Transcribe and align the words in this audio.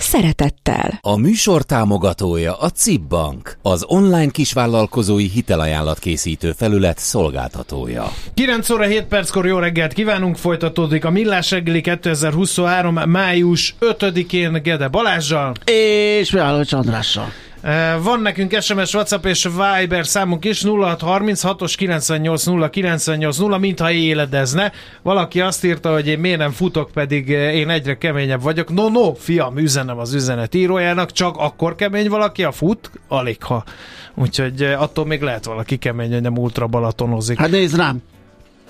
szeretettel. 0.00 0.98
A 1.00 1.16
műsor 1.16 1.62
támogatója 1.62 2.56
a 2.56 2.70
CIP 2.70 3.00
Bank, 3.00 3.58
az 3.62 3.84
online 3.86 4.30
kisvállalkozói 4.30 5.28
hitelajánlat 5.28 5.98
készítő 5.98 6.52
felület 6.52 6.98
szolgáltatója. 6.98 8.12
9 8.34 8.70
óra 8.70 8.84
7 8.84 9.02
perckor 9.02 9.46
jó 9.46 9.58
reggelt 9.58 9.92
kívánunk, 9.92 10.36
folytatódik 10.36 11.04
a 11.04 11.10
Millás 11.10 11.50
reggeli 11.50 11.80
2023. 11.80 12.94
május 12.94 13.74
5-én 13.80 14.62
Gede 14.62 14.88
Balázsjal. 14.88 15.54
És 15.64 16.30
Mihálovics 16.30 16.72
Andrással. 16.72 17.32
Van 18.02 18.20
nekünk 18.20 18.60
SMS, 18.60 18.94
WhatsApp 18.94 19.24
és 19.24 19.48
Viber 19.78 20.06
számunk 20.06 20.44
is 20.44 20.62
0636-os 20.64 21.74
98 21.76 22.70
098 22.70 23.38
0, 23.38 23.58
mintha 23.58 23.90
éledezne. 23.90 24.72
Valaki 25.02 25.40
azt 25.40 25.64
írta, 25.64 25.92
hogy 25.92 26.06
én 26.06 26.18
miért 26.18 26.38
nem 26.38 26.50
futok, 26.50 26.90
pedig 26.90 27.28
én 27.28 27.70
egyre 27.70 27.98
keményebb 27.98 28.42
vagyok. 28.42 28.72
No, 28.72 28.88
no, 28.88 29.14
fiam, 29.14 29.58
üzenem 29.58 29.98
az 29.98 30.14
üzenet 30.14 30.54
írójának, 30.54 31.12
csak 31.12 31.36
akkor 31.36 31.74
kemény 31.74 32.08
valaki, 32.08 32.44
a 32.44 32.52
fut, 32.52 32.90
alig 33.08 33.42
ha. 33.42 33.64
Úgyhogy 34.14 34.62
attól 34.62 35.06
még 35.06 35.20
lehet 35.20 35.44
valaki 35.44 35.76
kemény, 35.76 36.12
hogy 36.12 36.22
nem 36.22 36.38
ultra 36.38 36.66
balatonozik. 36.66 37.38
Hát 37.38 37.50
nézd 37.50 37.76
rám! 37.76 38.02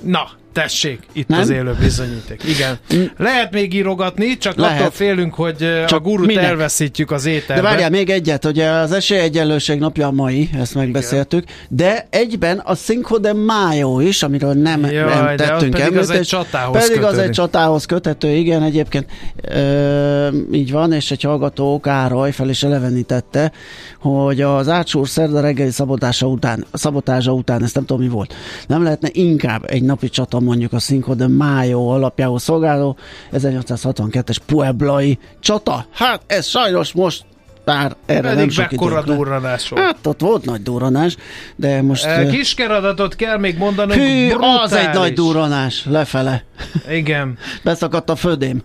Na, 0.01 0.29
Tessék, 0.53 1.01
itt 1.13 1.29
Nem? 1.29 1.41
az 1.41 1.51
élő 1.51 1.77
bizonyíték. 1.81 2.43
Igen. 2.45 2.79
Lehet 3.17 3.53
még 3.53 3.75
írogatni, 3.75 4.37
csak 4.37 4.57
Lehet. 4.57 4.79
attól 4.79 4.91
félünk, 4.91 5.35
hogy 5.35 5.57
csak 5.87 5.99
a 5.99 6.01
gurut 6.03 6.27
minek? 6.27 6.45
elveszítjük 6.45 7.11
az 7.11 7.27
ételbe. 7.27 7.63
De 7.63 7.69
várjál 7.69 7.91
még 7.91 8.11
egyet, 8.11 8.45
hogy 8.45 8.59
az 8.61 8.93
esélyegyenlőség 8.93 9.79
napja 9.79 10.07
a 10.07 10.11
mai, 10.11 10.51
ezt 10.61 10.75
megbeszéltük, 10.75 11.43
Igen. 11.43 11.55
de 11.69 12.07
egyben 12.11 12.59
a 12.65 12.75
Cinco 12.75 13.19
de 13.19 13.33
Mayo 13.33 14.01
is, 14.01 14.23
amiről 14.23 14.53
nem, 14.53 14.81
Jaj, 14.85 15.15
nem 15.15 15.37
tettünk 15.37 15.71
pedig 15.71 15.87
említést. 15.87 15.99
Az 15.99 16.11
egy 16.11 16.27
csatához 16.27 16.73
pedig 16.83 16.97
kötődik. 16.97 17.19
az 17.19 17.19
egy 17.19 17.31
csatához 17.31 17.85
kötető, 17.85 18.29
igen, 18.29 18.63
egyébként 18.63 19.07
ö, 19.43 20.29
így 20.53 20.71
van, 20.73 20.93
és 20.93 21.11
egy 21.11 21.23
hallgató 21.23 21.81
Károly 21.81 22.33
fel 22.33 22.49
is 22.49 22.63
elevenítette, 22.63 23.53
hogy 23.99 24.41
az 24.41 24.69
átsúr 24.69 25.09
szerda 25.09 25.41
reggeli 25.41 25.71
szabotása 25.71 26.27
után, 26.27 26.65
szabotása 26.73 27.33
után, 27.33 27.63
ezt 27.63 27.75
nem 27.75 27.85
tudom 27.85 28.03
mi 28.03 28.09
volt, 28.09 28.35
nem 28.67 28.83
lehetne 28.83 29.09
inkább 29.13 29.65
egy 29.71 29.83
napi 29.83 30.09
csata 30.09 30.40
mondjuk 30.41 30.73
a 30.73 30.79
Cinco 30.79 31.15
de 31.15 31.29
Mayo 31.29 31.87
alapjául 31.87 32.39
szolgáló 32.39 32.97
1862-es 33.33 34.37
Pueblai 34.47 35.19
csata. 35.41 35.87
Hát 35.93 36.23
ez 36.27 36.47
sajnos 36.47 36.93
most 36.93 37.25
bár 37.65 37.97
erre 38.07 38.21
Pedig 38.21 38.37
nem 38.37 38.49
sok 38.49 38.71
mekkora 38.71 39.03
durranás. 39.03 39.73
Hát 39.75 40.07
ott 40.07 40.21
volt 40.21 40.45
nagy 40.45 40.63
durranás, 40.63 41.17
de 41.57 41.83
most... 41.83 42.05
E, 42.05 42.27
kiskeradatot 42.27 43.17
kell 43.17 43.39
még 43.39 43.59
mondani, 43.59 43.95
Hű, 43.95 44.29
brutális. 44.29 44.61
az 44.63 44.73
egy 44.73 44.95
nagy 44.95 45.13
durranás, 45.13 45.85
lefele. 45.87 46.45
Igen. 46.91 47.39
Beszakadt 47.65 48.11
a 48.11 48.17
födém. 48.17 48.63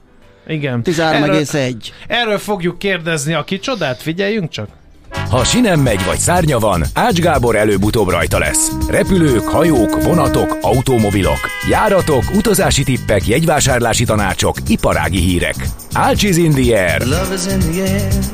Igen. 0.48 0.82
13,1. 0.84 1.54
Erről, 1.54 1.78
erről 2.08 2.38
fogjuk 2.38 2.78
kérdezni 2.78 3.34
a 3.34 3.44
kicsodát, 3.44 4.02
figyeljünk 4.02 4.50
csak. 4.50 4.68
Ha 5.30 5.44
sinem 5.44 5.80
megy 5.80 6.06
vagy 6.06 6.18
szárnya 6.18 6.60
van, 6.60 6.84
Ács 6.94 7.20
Gábor 7.20 7.56
előbb-utóbb 7.56 8.10
rajta 8.10 8.38
lesz. 8.40 8.72
Repülők, 8.90 9.44
hajók, 9.48 10.04
vonatok, 10.04 10.58
automobilok, 10.62 11.40
járatok, 11.70 12.24
utazási 12.36 12.84
tippek, 12.84 13.28
jegyvásárlási 13.28 14.04
tanácsok, 14.04 14.58
iparági 14.68 15.20
hírek. 15.20 15.56
Ács 15.94 16.24
is 16.24 16.38
in 16.38 16.52
the 16.52 16.92
air. 16.92 17.02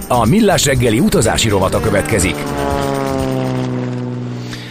A 0.08 0.26
Millás 0.26 0.66
reggeli 0.66 1.00
utazási 1.00 1.50
rovata 1.50 1.80
következik. 1.80 2.36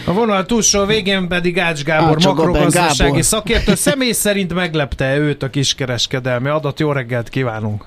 A 0.05 0.13
vonal 0.13 0.45
túlsó 0.45 0.85
végén 0.85 1.27
pedig 1.27 1.59
Ács 1.59 1.83
Gábor, 1.83 2.15
Ács 2.15 2.25
makrogazdasági 2.25 3.21
szakértő. 3.21 3.75
Személy 3.87 4.11
szerint 4.11 4.53
meglepte 4.53 5.17
őt 5.17 5.43
a 5.43 5.49
kiskereskedelmi 5.49 6.49
adat. 6.49 6.79
Jó 6.79 6.91
reggelt 6.91 7.29
kívánunk! 7.29 7.85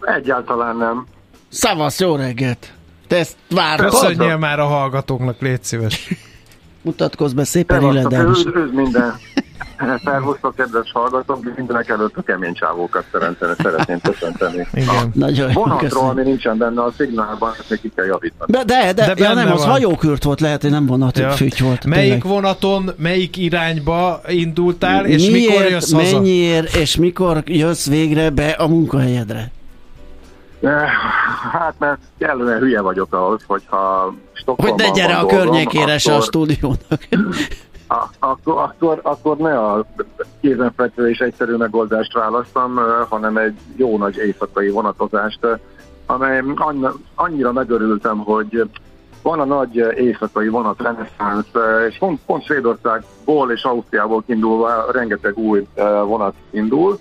Egyáltalán 0.00 0.76
nem. 0.76 1.06
Szavasz, 1.54 2.00
jó 2.00 2.16
reggelt! 2.16 2.72
Te 3.06 3.16
ezt 3.16 3.36
várod? 3.50 3.90
Köszönjél 3.90 4.36
már 4.36 4.58
a 4.58 4.64
hallgatóknak, 4.64 5.40
légy 5.40 5.64
szíves. 5.64 6.08
Mutatkozz 6.82 7.32
be 7.32 7.44
szépen 7.44 7.82
illedelmes. 7.82 8.44
Üdv 8.44 8.74
minden. 8.74 9.14
Szervusztok, 10.04 10.54
kedves 10.56 10.90
hallgatók, 10.92 11.56
mindenek 11.56 11.88
előtt 11.88 12.16
a 12.16 12.22
kemény 12.22 12.54
csávókat 12.54 13.04
szeretném 13.62 14.00
köszönteni. 14.00 14.66
Igen. 14.72 15.10
Nagyon 15.14 15.52
vonatról, 15.52 16.08
ami 16.08 16.22
nincsen 16.22 16.58
benne 16.58 16.82
a 16.82 16.92
szignálban, 16.96 17.54
ezt 17.58 17.70
még 17.70 17.80
ki 17.80 17.92
kell 17.96 18.04
javítani. 18.04 18.52
De, 18.52 18.64
de, 18.64 18.92
de, 18.92 19.14
de 19.14 19.24
ja, 19.24 19.34
nem, 19.34 19.44
van. 19.44 19.52
az 19.52 19.64
hajókürt 19.64 20.24
volt, 20.24 20.40
lehet, 20.40 20.62
hogy 20.62 20.70
nem 20.70 20.86
vonat, 20.86 21.18
ja. 21.18 21.30
fügy 21.30 21.60
volt. 21.60 21.84
Melyik 21.84 22.02
tényleg. 22.02 22.26
vonaton, 22.26 22.90
melyik 22.96 23.36
irányba 23.36 24.20
indultál, 24.26 25.06
és 25.06 25.30
miért, 25.30 25.50
mikor 25.50 25.70
jössz 25.70 25.92
haza? 25.92 26.12
Mennyiért, 26.20 26.74
és 26.74 26.96
mikor 26.96 27.42
jössz 27.44 27.86
végre 27.86 28.30
be 28.30 28.48
a 28.48 28.68
munkahelyedre? 28.68 29.50
Hát, 31.52 31.74
mert 31.78 31.98
kellene 32.18 32.58
hülye 32.58 32.80
vagyok 32.80 33.12
ahhoz, 33.14 33.42
hogyha 33.46 34.14
Stockholmban 34.32 34.86
Hogy 34.86 34.94
ne 34.94 35.00
gyere 35.00 35.16
a 35.16 35.26
környékére 35.26 35.98
se 35.98 36.14
a 36.14 36.20
stúdiónak. 36.20 36.78
Akkor, 38.18 38.62
akkor, 38.62 39.00
akkor 39.02 39.36
ne 39.36 39.58
a 39.58 39.84
kézenfekvő 40.40 41.08
és 41.08 41.18
egyszerű 41.18 41.54
megoldást 41.54 42.12
választam, 42.12 42.78
hanem 43.08 43.36
egy 43.36 43.54
jó 43.76 43.98
nagy 43.98 44.16
éjszakai 44.16 44.68
vonatozást, 44.68 45.46
amely 46.06 46.42
annyira 47.14 47.52
megörültem, 47.52 48.18
hogy 48.18 48.68
van 49.22 49.40
a 49.40 49.44
nagy 49.44 49.76
éjszakai 49.96 50.48
vonat 50.48 50.82
reneszánsz, 50.82 51.52
és 51.88 51.96
pont, 51.98 52.20
pont 52.26 52.44
Svédországból 52.44 53.50
és 53.50 53.62
Ausztriából 53.62 54.22
indulva 54.26 54.86
rengeteg 54.92 55.38
új 55.38 55.66
vonat 56.04 56.34
indul, 56.50 56.98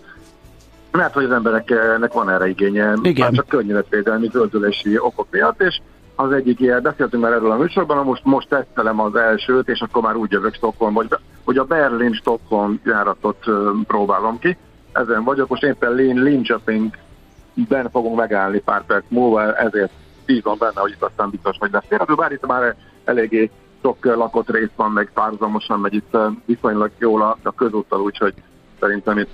mert 0.98 1.14
hogy 1.14 1.24
az 1.24 1.32
embereknek 1.32 2.14
van 2.14 2.30
erre 2.30 2.48
igénye, 2.48 2.94
Igen. 3.02 3.24
már 3.24 3.32
csak 3.32 3.48
környezetvédelmi, 3.48 4.30
zöldülési 4.32 5.00
okok 5.00 5.28
miatt, 5.32 5.62
és 5.62 5.80
az 6.16 6.32
egyik 6.32 6.60
ilyen, 6.60 6.82
beszéltünk 6.82 7.24
már 7.24 7.32
erről 7.32 7.52
a 7.52 7.58
műsorban, 7.58 8.06
most, 8.06 8.26
most 8.26 8.50
tesztelem 8.50 9.00
az 9.00 9.16
elsőt, 9.16 9.68
és 9.68 9.82
akkor 9.82 10.02
már 10.02 10.16
úgy 10.16 10.32
jövök 10.32 10.54
Stockholm, 10.54 10.94
hogy, 10.94 11.08
hogy 11.44 11.58
a 11.58 11.64
Berlin-Stockholm 11.64 12.80
járatot 12.86 13.46
próbálom 13.88 14.40
ki. 14.40 14.58
Ezen 14.92 15.24
vagyok, 15.24 15.50
most 15.50 15.64
éppen 15.64 15.94
Linköpingben 15.94 17.90
fogunk 17.92 18.18
megállni 18.18 18.60
pár 18.60 18.86
perc 18.86 19.04
múlva, 19.08 19.56
ezért 19.56 19.92
bízom 20.26 20.58
benne, 20.58 20.80
hogy 20.80 20.92
itt 20.92 21.04
aztán 21.04 21.30
biztos, 21.30 21.56
hogy 21.60 21.72
lesz 21.72 21.86
férhető, 21.88 22.14
bár 22.16 22.32
itt 22.32 22.46
már 22.46 22.76
eléggé 23.04 23.52
sok 23.82 24.06
lakott 24.06 24.50
rész 24.50 24.72
van, 24.76 24.92
meg 24.92 25.12
párhuzamosan 25.14 25.80
megy 25.80 25.94
itt 25.94 26.18
viszonylag 26.46 26.92
jól 26.98 27.22
a, 27.22 27.38
a 27.44 27.52
közúttal, 27.52 28.02
úgyhogy 28.02 28.34
szerintem 28.80 29.18
itt 29.18 29.30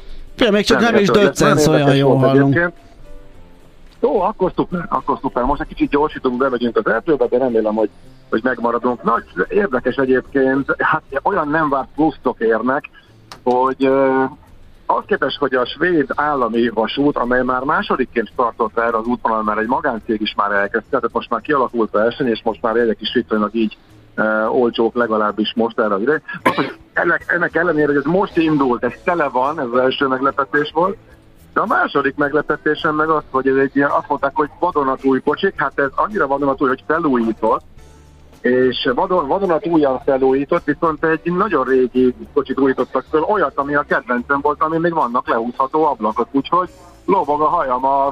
Még 0.51 0.65
csak 0.65 0.79
nem, 0.79 0.91
nem 0.91 1.01
is 1.01 1.09
döccensz, 1.09 1.67
olyan 1.67 1.95
jól 1.95 2.17
hallunk. 2.17 2.71
Jó, 4.01 4.21
akkor 4.21 4.51
szuper, 4.55 4.85
akkor 4.89 5.17
szuper. 5.21 5.43
Most 5.43 5.61
egy 5.61 5.67
kicsit 5.67 5.89
gyorsítunk, 5.89 6.37
bemegyünk 6.37 6.77
az 6.77 6.91
erdőbe, 6.91 7.27
de 7.27 7.37
remélem, 7.37 7.75
hogy, 7.75 7.89
hogy 8.29 8.43
megmaradunk. 8.43 9.03
Nagy 9.03 9.23
érdekes 9.49 9.95
egyébként, 9.95 10.75
hát 10.77 11.03
olyan 11.23 11.47
nem 11.47 11.69
várt 11.69 11.87
plusztok 11.95 12.39
érnek, 12.39 12.89
hogy 13.43 13.87
uh, 13.87 14.23
az 14.85 15.03
képes, 15.05 15.37
hogy 15.39 15.53
a 15.53 15.65
svéd 15.65 16.07
állami 16.15 16.69
vasút, 16.69 17.17
amely 17.17 17.43
már 17.43 17.63
másodikként 17.63 18.27
startott 18.27 18.77
erre 18.77 18.97
az 18.97 19.05
útvonal, 19.05 19.43
mert 19.43 19.59
egy 19.59 19.67
magáncég 19.67 20.21
is 20.21 20.33
már 20.35 20.51
elkezdte, 20.51 20.97
tehát 20.97 21.13
most 21.13 21.29
már 21.29 21.41
kialakult 21.41 21.95
a 21.95 21.97
verseny, 21.97 22.27
és 22.27 22.41
most 22.43 22.61
már 22.61 22.75
jegyek 22.75 23.01
is 23.01 23.13
viszonylag 23.13 23.55
így 23.55 23.77
uh, 24.17 24.55
olcsók 24.55 24.95
legalábbis 24.95 25.53
most 25.55 25.79
erre 25.79 25.93
az 25.93 26.01
ide. 26.01 26.21
Ennek, 27.01 27.23
ennek 27.27 27.55
ellenére, 27.55 27.87
hogy 27.87 27.95
ez 27.95 28.03
most 28.03 28.37
indult, 28.37 28.83
ez 28.83 28.93
tele 29.03 29.27
van, 29.27 29.59
ez 29.59 29.67
az 29.71 29.79
első 29.79 30.07
meglepetés 30.07 30.71
volt, 30.73 30.97
de 31.53 31.59
a 31.59 31.65
második 31.65 32.15
meglepetésem 32.15 32.95
meg 32.95 33.09
az, 33.09 33.23
hogy 33.29 33.47
ez 33.47 33.55
egy 33.55 33.75
ilyen, 33.75 33.89
azt 33.89 34.07
mondták, 34.07 34.35
hogy 34.35 34.49
vadonatúj 34.59 35.21
kocsik, 35.21 35.53
hát 35.55 35.79
ez 35.79 35.89
annyira 35.95 36.27
vadonatúj, 36.27 36.67
hogy 36.67 36.83
felújított, 36.87 37.63
és 38.41 38.89
vadon, 38.95 39.27
vadonatújan 39.27 39.99
felújított, 39.99 40.63
viszont 40.63 41.05
egy 41.05 41.31
nagyon 41.33 41.65
régi 41.65 42.15
kocsit 42.33 42.59
újítottak 42.59 43.05
föl, 43.09 43.21
olyat, 43.21 43.57
ami 43.57 43.75
a 43.75 43.85
kedvencem 43.87 44.39
volt, 44.41 44.61
ami 44.61 44.77
még 44.77 44.93
vannak 44.93 45.27
lehúzható 45.27 45.85
ablakok, 45.85 46.27
úgyhogy 46.31 46.69
lobog 47.05 47.41
a 47.41 47.47
hajam 47.47 47.85
a, 47.85 48.07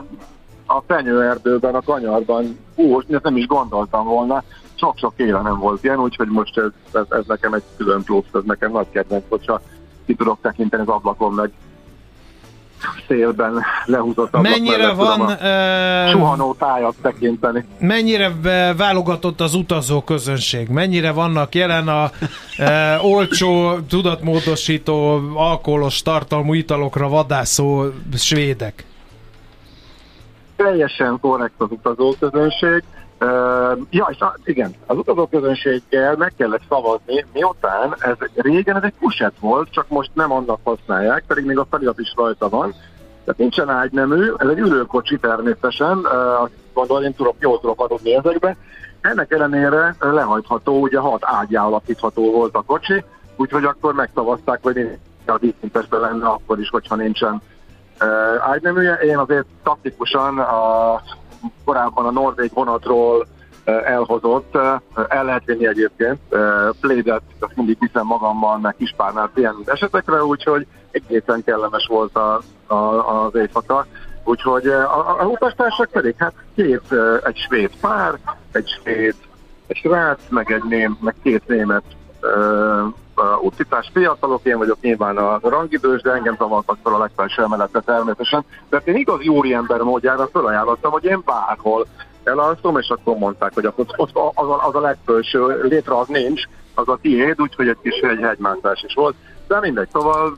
a 0.65 0.81
fenyőerdőben, 0.87 1.75
a 1.75 1.81
kanyarban. 1.81 2.57
Ú, 2.75 2.99
ezt 2.99 3.23
nem 3.23 3.37
is 3.37 3.47
gondoltam 3.47 4.05
volna 4.05 4.43
sok-sok 4.79 5.13
éve 5.15 5.41
nem 5.41 5.59
volt 5.59 5.83
ilyen, 5.83 5.99
úgyhogy 5.99 6.27
most 6.27 6.57
ez, 6.57 6.71
ez, 6.93 7.05
ez 7.09 7.23
nekem 7.27 7.53
egy 7.53 7.63
külön 7.77 8.03
plusz, 8.03 8.25
ez 8.33 8.43
nekem 8.45 8.71
nagy 8.71 8.87
kedvenc, 8.91 9.23
hogyha 9.29 9.61
ki 10.05 10.15
tudok 10.15 10.37
tekinteni 10.41 10.81
az 10.81 10.87
ablakon, 10.87 11.33
meg 11.33 11.51
szélben 13.07 13.63
lehúzott 13.85 14.41
Mennyire 14.41 14.93
van 14.93 15.21
uh, 15.21 16.09
suhanó 16.09 16.53
tájat 16.53 16.95
tekinteni. 17.01 17.65
Mennyire 17.79 18.31
válogatott 18.77 19.41
az 19.41 19.53
utazó 19.53 20.01
közönség? 20.01 20.67
Mennyire 20.69 21.11
vannak 21.11 21.55
jelen 21.55 21.87
a 21.87 22.09
uh, 22.59 23.05
olcsó, 23.05 23.79
tudatmódosító, 23.89 25.21
alkoholos 25.35 26.01
tartalmú 26.01 26.53
italokra 26.53 27.09
vadászó 27.09 27.83
svédek? 28.15 28.85
Teljesen 30.55 31.17
korrekt 31.21 31.55
az 31.57 31.71
utazó 31.71 32.15
közönség. 32.19 32.83
Uh, 33.19 33.79
ja, 33.89 34.07
és 34.09 34.19
a, 34.19 34.35
igen, 34.43 34.73
az 34.85 34.97
utazóközönséggel 34.97 36.15
meg 36.15 36.33
kellett 36.37 36.61
szavazni, 36.69 37.25
miután 37.33 37.95
ez 37.99 38.15
régen 38.35 38.75
ez 38.75 38.83
egy 38.83 38.93
kuset 38.99 39.33
volt, 39.39 39.71
csak 39.71 39.89
most 39.89 40.11
nem 40.13 40.31
annak 40.31 40.59
használják, 40.63 41.23
pedig 41.27 41.45
még 41.45 41.57
a 41.57 41.67
felirat 41.69 41.99
is 41.99 42.13
rajta 42.15 42.49
van. 42.49 42.73
Tehát 43.23 43.39
nincsen 43.39 43.69
ágynemű, 43.69 44.31
ez 44.37 44.47
egy 44.47 44.59
ülőkocsi 44.59 45.17
természetesen, 45.17 45.97
uh, 45.97 46.49
gondolom, 46.73 47.03
én 47.03 47.13
tudok, 47.13 47.35
jól 47.39 47.59
tudok 47.59 47.91
adni 47.91 48.15
ezekbe. 48.15 48.57
Ennek 49.01 49.31
ellenére 49.31 49.95
lehajtható, 49.99 50.81
ugye 50.81 50.99
hat 50.99 51.21
ágyá 51.25 51.63
alakítható 51.63 52.31
volt 52.31 52.55
a 52.55 52.61
kocsi, 52.61 53.03
úgyhogy 53.35 53.63
akkor 53.63 53.93
megszavazták, 53.93 54.59
hogy 54.61 54.97
a 55.25 55.37
vízszintesben 55.37 55.99
lenne 55.99 56.27
akkor 56.27 56.59
is, 56.59 56.69
hogyha 56.69 56.95
nincsen 56.95 57.41
uh, 58.01 58.51
ágyneműje. 58.51 58.93
Én 58.93 59.17
azért 59.17 59.45
taktikusan 59.63 60.39
a 60.39 61.01
korábban 61.65 62.05
a 62.05 62.11
norvég 62.11 62.51
vonatról 62.53 63.27
elhozott, 63.65 64.55
el 65.07 65.23
lehet 65.25 65.45
vinni 65.45 65.67
egyébként, 65.67 66.19
plédet, 66.81 67.21
azt 67.39 67.55
mindig 67.55 67.77
viszem 67.79 68.05
magammal, 68.05 68.57
meg 68.57 68.75
kispárnál 68.77 69.31
ilyen 69.35 69.55
esetekre, 69.65 70.23
úgyhogy 70.23 70.67
egészen 70.91 71.43
kellemes 71.43 71.87
volt 71.89 72.15
a, 72.15 72.41
a, 72.67 72.75
az 72.75 73.35
éjszaka. 73.35 73.85
Úgyhogy 74.23 74.67
a, 74.67 75.21
a 75.21 75.25
utastársak 75.25 75.89
pedig, 75.91 76.15
hát 76.17 76.33
két, 76.55 76.81
egy 77.23 77.37
svéd 77.37 77.71
pár, 77.81 78.13
egy 78.51 78.67
svéd, 78.67 79.15
egy 79.67 79.75
srác, 79.75 80.19
meg 80.29 80.51
egy 80.51 80.63
ném, 80.63 80.97
meg 81.01 81.15
két 81.23 81.47
német 81.47 81.83
utcitás 83.41 83.89
fiatalok, 83.93 84.45
én 84.45 84.57
vagyok 84.57 84.81
nyilván 84.81 85.17
a 85.17 85.39
rangidős, 85.43 86.01
de 86.01 86.11
engem 86.11 86.35
zavartak 86.37 86.77
fel 86.83 86.93
a 86.93 86.97
legfelső 86.97 87.43
emeletre 87.43 87.79
természetesen. 87.79 88.45
De 88.69 88.81
én 88.85 88.95
igaz 88.95 89.23
jóri 89.23 89.53
ember 89.53 89.79
módjára 89.79 90.27
felajánlottam, 90.31 90.91
hogy 90.91 91.03
én 91.03 91.21
bárhol 91.25 91.87
elalszom, 92.23 92.77
és 92.77 92.89
akkor 92.89 93.17
mondták, 93.17 93.53
hogy 93.53 93.65
akkor 93.65 93.85
ott 93.95 94.11
az 94.33 94.49
a, 94.49 94.67
az 94.67 94.75
a 94.75 94.79
legfelső 94.79 95.61
létre 95.61 95.97
az 95.97 96.07
nincs, 96.07 96.43
az 96.75 96.87
a 96.87 96.97
tiéd, 97.01 97.41
úgyhogy 97.41 97.67
egy 97.67 97.77
kis 97.81 97.99
egy 97.99 98.19
hegymászás 98.19 98.83
is 98.83 98.93
volt. 98.93 99.15
De 99.47 99.59
mindegy, 99.59 99.89
szóval 99.91 100.37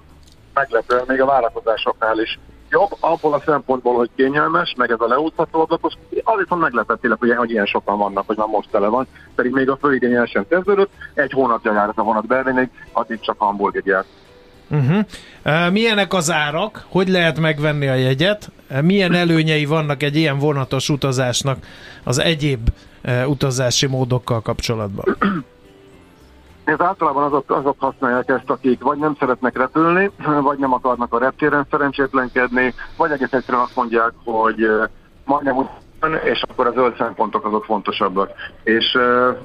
meglepően 0.54 1.04
még 1.08 1.22
a 1.22 1.26
várakozásoknál 1.26 2.20
is 2.20 2.40
jobb, 2.70 2.90
abból 3.00 3.34
a 3.34 3.42
szempontból, 3.46 3.96
hogy 3.96 4.10
kényelmes, 4.16 4.74
meg 4.78 4.92
ez 4.92 5.00
a 5.00 5.08
leúszható 5.08 5.62
ablakos, 5.62 5.94
az 6.24 6.38
viszont 6.38 6.62
meglepett 6.62 7.02
tényleg, 7.02 7.20
hogy, 7.20 7.36
hogy 7.36 7.52
ilyen 7.52 7.66
sokan 7.66 7.98
vannak, 7.98 8.28
hogy 8.28 8.38
már 8.38 8.48
most 8.48 8.70
tele 8.72 8.88
van, 8.88 9.08
pedig 9.36 9.52
még 9.52 9.70
a 9.70 9.78
főigény 9.82 10.14
el 10.14 10.26
sem 10.26 10.46
kezdődött, 10.50 10.90
egy 11.14 11.32
hónapja 11.32 11.74
járt 11.74 11.98
a 11.98 12.04
vonat 12.04 12.28
Berlinig, 12.28 12.70
addig 12.92 13.20
csak 13.20 13.36
Hamburgig 13.40 13.86
járt. 13.86 14.08
Uh-huh. 14.72 15.06
Uh, 15.46 15.72
milyenek 15.72 16.14
az 16.14 16.32
árak? 16.32 16.86
Hogy 16.90 17.08
lehet 17.08 17.40
megvenni 17.40 17.88
a 17.88 17.94
jegyet? 17.94 18.52
Uh, 18.70 18.82
milyen 18.82 19.14
előnyei 19.14 19.66
vannak 19.66 20.04
egy 20.04 20.16
ilyen 20.16 20.38
vonatos 20.38 20.90
utazásnak 20.90 21.58
az 22.04 22.20
egyéb 22.20 22.70
uh, 23.04 23.30
utazási 23.30 23.88
módokkal 23.88 24.42
kapcsolatban? 24.42 25.18
Ez 26.70 26.82
általában 26.82 27.24
azok, 27.24 27.52
azok 27.52 27.76
használják 27.80 28.30
ezt, 28.30 28.50
akik 28.50 28.82
vagy 28.82 28.98
nem 28.98 29.16
szeretnek 29.20 29.58
repülni, 29.58 30.12
vagy 30.50 30.58
nem 30.58 30.74
akarnak 30.74 31.14
a 31.14 31.20
reptéren 31.20 31.68
szerencsétlenkedni, 31.70 32.74
vagy 32.98 33.12
egész 33.12 33.32
egyszerűen 33.32 33.64
azt 33.64 33.76
mondják, 33.76 34.12
hogy 34.24 34.68
majdnem 35.26 35.70
és 36.24 36.44
akkor 36.50 36.68
a 36.68 36.72
zöld 36.72 36.96
szempontok 36.98 37.46
azok 37.46 37.66
fontosabbak. 37.66 38.32
És 38.64 38.94
uh, 38.94 39.38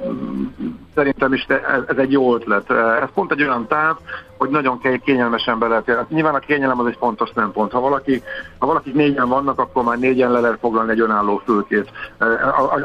szerintem 0.95 1.33
is 1.33 1.45
te, 1.45 1.85
ez, 1.87 1.97
egy 1.97 2.12
jó 2.12 2.35
ötlet. 2.35 2.71
Ez 2.71 3.09
pont 3.15 3.33
egy 3.33 3.43
olyan 3.43 3.67
táv, 3.67 3.97
hogy 4.39 4.51
nagyon 4.51 4.81
kényelmesen 5.05 5.59
be 5.59 5.67
lehet 5.67 5.87
járni. 5.87 6.15
Nyilván 6.15 6.35
a 6.35 6.39
kényelem 6.39 6.81
az 6.81 6.87
egy 6.87 6.97
fontos 6.99 7.31
szempont. 7.35 7.73
Ha 7.73 7.81
valaki, 7.81 8.23
ha 8.59 8.67
valaki 8.67 8.91
négyen 8.91 9.29
vannak, 9.29 9.59
akkor 9.59 9.85
már 9.85 9.99
négyen 9.99 10.31
le 10.31 10.41
lehet 10.41 10.59
foglalni 10.61 10.91
egy 10.91 11.01
önálló 11.01 11.43
fülkét. 11.45 11.91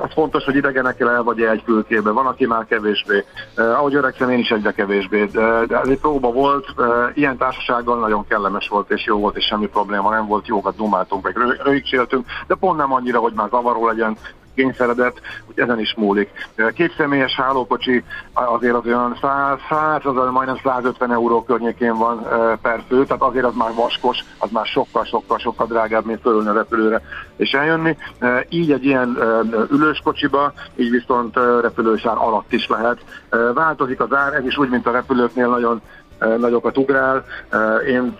Az 0.02 0.14
fontos, 0.14 0.44
hogy 0.44 0.56
idegenekkel 0.56 1.10
el 1.10 1.24
vagy 1.24 1.42
egy 1.42 1.62
fülkébe. 1.66 2.12
Van, 2.12 2.26
aki 2.26 2.46
már 2.46 2.66
kevésbé. 2.66 3.26
Ahogy 3.56 3.96
öregszem, 3.96 4.30
én 4.30 4.40
is 4.40 4.50
egyre 4.50 4.72
kevésbé. 4.72 5.26
De 5.26 5.78
ez 5.82 5.88
egy 5.88 6.00
próba 6.00 6.32
volt. 6.32 6.66
Ilyen 7.14 7.38
társasággal 7.38 8.00
nagyon 8.00 8.28
kellemes 8.28 8.68
volt, 8.68 8.92
és 8.92 9.06
jó 9.06 9.18
volt, 9.20 9.38
és 9.38 9.46
semmi 9.46 9.68
probléma 9.68 10.10
nem 10.10 10.28
volt. 10.28 10.48
Jókat 10.48 10.76
dumáltunk, 10.76 11.24
meg 11.24 11.38
röhigcséltünk, 11.64 12.26
de 12.48 12.56
pont 12.56 12.78
nem 12.78 12.94
annyira, 12.94 13.20
hogy 13.20 13.34
már 13.34 13.50
zavaró 13.60 13.88
legyen 13.88 14.18
kényszeredett, 14.56 15.22
hogy 15.46 15.60
ezen 15.60 15.80
is 15.80 15.94
múlik. 15.98 16.30
Két 16.74 16.94
személyes 16.98 17.36
hálókocsi 17.36 18.04
azért 18.34 18.76
az 18.76 18.86
olyan 18.86 19.18
100, 19.22 19.58
100 19.70 20.06
az 20.06 20.32
majdnem 20.32 20.60
150 20.64 21.12
euró 21.12 21.44
környékén 21.44 21.98
van 21.98 22.28
per 22.62 22.84
fő, 22.88 23.06
tehát 23.06 23.22
azért 23.22 23.46
az 23.46 23.56
már 23.56 23.74
vaskos, 23.74 24.18
az 24.38 24.50
már 24.52 24.66
sokkal, 24.66 25.06
sokkal, 25.06 25.38
sokkal 25.38 25.68
drágább, 25.68 26.06
mint 26.06 26.22
fölülni 26.22 26.50
a 26.50 26.54
repülőre 26.54 27.02
és 27.36 27.52
eljönni. 27.52 27.98
Így 28.50 28.72
egy 28.72 28.86
ilyen 28.86 29.18
ülős 29.72 30.02
kocsiba, 30.04 30.54
így 30.76 30.90
viszont 30.90 31.36
repülősár 31.62 32.18
alatt 32.18 32.54
is 32.54 32.68
lehet. 32.68 32.98
Változik 33.54 34.00
az 34.00 34.14
ár, 34.14 34.34
ez 34.34 34.46
is 34.46 34.58
úgy, 34.58 34.70
mint 34.70 34.88
a 34.88 34.92
repülőknél 34.92 35.48
nagyon 35.48 35.82
nagyokat 36.38 36.78
ugrál. 36.78 37.26
Én 37.88 38.16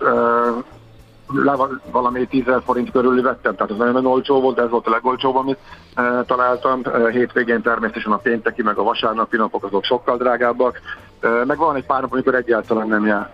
valami 1.90 2.26
10 2.26 2.44
forint 2.64 2.90
körül 2.90 3.22
vettem, 3.22 3.54
tehát 3.54 3.70
az 3.70 3.76
nagyon 3.76 4.06
olcsó 4.06 4.40
volt, 4.40 4.58
ez 4.58 4.70
volt 4.70 4.86
a 4.86 4.90
legolcsóbb, 4.90 5.36
amit 5.36 5.58
e, 5.94 6.22
találtam. 6.26 6.80
E, 6.84 7.10
hétvégén 7.10 7.62
természetesen 7.62 8.12
a 8.12 8.16
pénteki, 8.16 8.62
meg 8.62 8.78
a 8.78 8.82
vasárnapi 8.82 9.36
napok 9.36 9.64
azok 9.64 9.84
sokkal 9.84 10.16
drágábbak. 10.16 10.80
E, 11.20 11.28
meg 11.28 11.56
van 11.56 11.76
egy 11.76 11.86
pár 11.86 12.00
nap, 12.00 12.12
amikor 12.12 12.34
egyáltalán 12.34 12.88
nem 12.88 13.06
jár. 13.06 13.30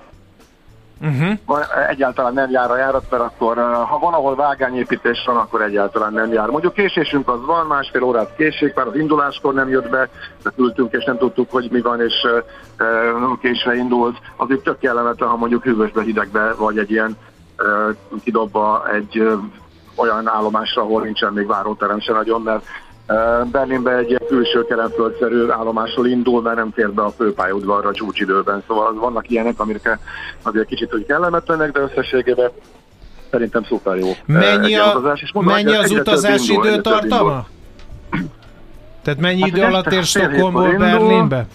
Uh-huh. 1.01 1.89
Egyáltalán 1.89 2.33
nem 2.33 2.51
jár 2.51 2.71
a 2.71 2.77
járat, 2.77 3.11
mert 3.11 3.23
akkor 3.23 3.57
ha 3.89 3.99
van, 3.99 4.13
ahol 4.13 4.35
vágányépítés 4.35 5.25
van, 5.27 5.37
akkor 5.37 5.63
egyáltalán 5.63 6.13
nem 6.13 6.33
jár. 6.33 6.49
Mondjuk 6.49 6.73
késésünk 6.73 7.29
az 7.29 7.45
van, 7.47 7.67
másfél 7.67 8.03
órát 8.03 8.37
késik, 8.37 8.75
már 8.75 8.87
az 8.87 8.97
induláskor 8.97 9.55
nem 9.55 9.69
jött 9.69 9.89
be, 9.89 10.09
ültünk 10.57 10.93
és 10.93 11.05
nem 11.05 11.19
tudtuk, 11.19 11.51
hogy 11.51 11.69
mi 11.71 11.81
van, 11.81 12.01
és 12.01 12.15
késve 13.41 13.75
indult. 13.75 14.17
Azért 14.37 14.63
tök 14.63 14.79
kellemetlen, 14.79 15.29
ha 15.29 15.37
mondjuk 15.37 15.63
hűvösbe, 15.63 16.03
hidegbe, 16.03 16.55
vagy 16.55 16.79
egy 16.79 16.91
ilyen 16.91 17.17
kidobva 18.25 18.89
egy 18.95 19.23
olyan 19.97 20.29
állomásra, 20.29 20.83
ahol 20.83 21.03
nincsen 21.03 21.33
még 21.33 21.47
váróterem 21.47 22.01
se 22.01 22.13
nagyon, 22.13 22.43
mert 22.43 22.65
Berlinbe 23.51 23.97
egy 23.97 24.21
külső 24.29 24.65
keresztföldszerű 24.65 25.49
állomásról 25.49 26.07
indul, 26.07 26.43
mert 26.43 26.57
nem 26.57 26.71
fér 26.75 26.93
be 26.93 27.03
a 27.03 27.11
főpályaudvarra 27.11 27.93
csúcsidőben. 27.93 28.63
Szóval 28.67 28.95
vannak 28.95 29.31
ilyenek, 29.31 29.61
amire 29.61 29.99
azért 30.43 30.67
kicsit 30.67 30.91
hogy 30.91 31.07
kellemetlenek, 31.07 31.73
de 31.73 31.81
összességében 31.81 32.51
szerintem 33.31 33.65
szuper 33.65 33.97
jó. 33.97 34.11
Mennyi, 34.27 34.77
a, 34.77 34.89
utazás, 34.89 35.23
és 35.23 35.33
mondom, 35.33 35.55
mennyi 35.55 35.75
az 35.75 35.91
utazási 35.91 36.53
időtartama? 36.53 37.47
Tehát 39.03 39.21
mennyi 39.21 39.41
hát 39.41 39.49
idő 39.49 39.63
alatt 39.63 39.93
ér 39.93 40.05
Stockholmból 40.05 40.77
Berlinbe? 40.77 41.47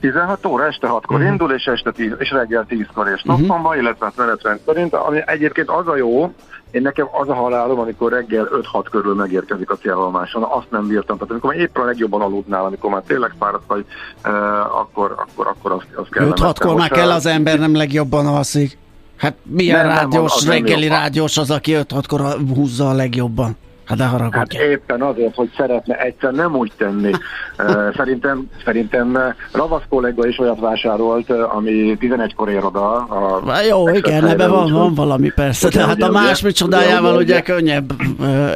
16 0.00 0.46
óra, 0.46 0.66
este 0.66 0.86
6-kor 0.90 1.16
uh-huh. 1.16 1.30
indul, 1.30 1.52
és 1.52 1.64
este 1.64 1.90
10, 1.90 2.12
és 2.18 2.30
reggel 2.30 2.66
10-kor 2.68 3.08
és 3.08 3.22
uh-huh. 3.24 3.40
napomba, 3.40 3.76
illetve 3.76 4.12
menetrend 4.16 4.60
szerint, 4.66 4.94
ami 4.94 5.22
egyébként 5.26 5.70
az 5.70 5.88
a 5.88 5.96
jó, 5.96 6.32
én 6.70 6.82
nekem 6.82 7.08
az 7.12 7.28
a 7.28 7.34
halálom, 7.34 7.78
amikor 7.78 8.12
reggel 8.12 8.48
5-6 8.72 8.84
körül 8.90 9.14
megérkezik 9.14 9.70
a 9.70 9.76
célállomáson, 9.76 10.42
azt 10.42 10.70
nem 10.70 10.86
bírtam. 10.86 11.16
Tehát 11.16 11.30
amikor 11.30 11.54
már 11.54 11.62
éppen 11.62 11.82
a 11.82 11.86
legjobban 11.86 12.20
aludnál, 12.20 12.64
amikor 12.64 12.90
már 12.90 13.02
tényleg 13.06 13.32
fáradt 13.38 13.64
vagy, 13.66 13.84
uh, 14.24 14.78
akkor, 14.80 15.14
akkor, 15.16 15.46
akkor 15.46 15.72
azt, 15.72 15.86
azt 15.94 16.10
kell. 16.10 16.32
5-6-kor 16.34 16.74
már 16.74 16.90
kell 16.90 17.10
az 17.10 17.26
ember, 17.26 17.58
nem 17.58 17.76
legjobban 17.76 18.26
alszik. 18.26 18.78
Hát 19.16 19.36
milyen 19.42 19.86
nem, 19.86 19.96
rádiós, 19.96 20.42
nem, 20.42 20.52
reggeli 20.52 20.88
rádiós 20.88 21.36
az, 21.36 21.50
aki 21.50 21.76
5-6-kor 21.76 22.20
húzza 22.54 22.88
a 22.88 22.92
legjobban? 22.92 23.56
Hát, 23.86 23.98
de 23.98 24.04
hát 24.32 24.52
éppen 24.52 25.02
azért, 25.02 25.34
hogy 25.34 25.50
szeretne 25.56 25.94
egyszer 26.00 26.32
nem 26.32 26.56
úgy 26.56 26.72
tenni. 26.76 27.10
szerintem, 27.96 28.50
szerintem 28.64 29.18
Ravasz 29.52 29.82
kollega 29.88 30.26
is 30.26 30.38
olyat 30.38 30.60
vásárolt, 30.60 31.30
ami 31.30 31.96
11-kor 32.00 32.48
ér 32.48 32.64
oda. 32.64 32.94
A 32.96 33.60
jó, 33.68 33.88
igen, 33.88 34.26
ebben 34.26 34.50
van, 34.50 34.72
van 34.72 34.94
valami 34.94 35.30
persze, 35.34 35.68
de 35.68 35.86
hát 35.86 36.02
a 36.02 36.10
más 36.10 36.42
csodájával 36.42 37.16
ugye 37.16 37.40
könnyebb 37.40 37.92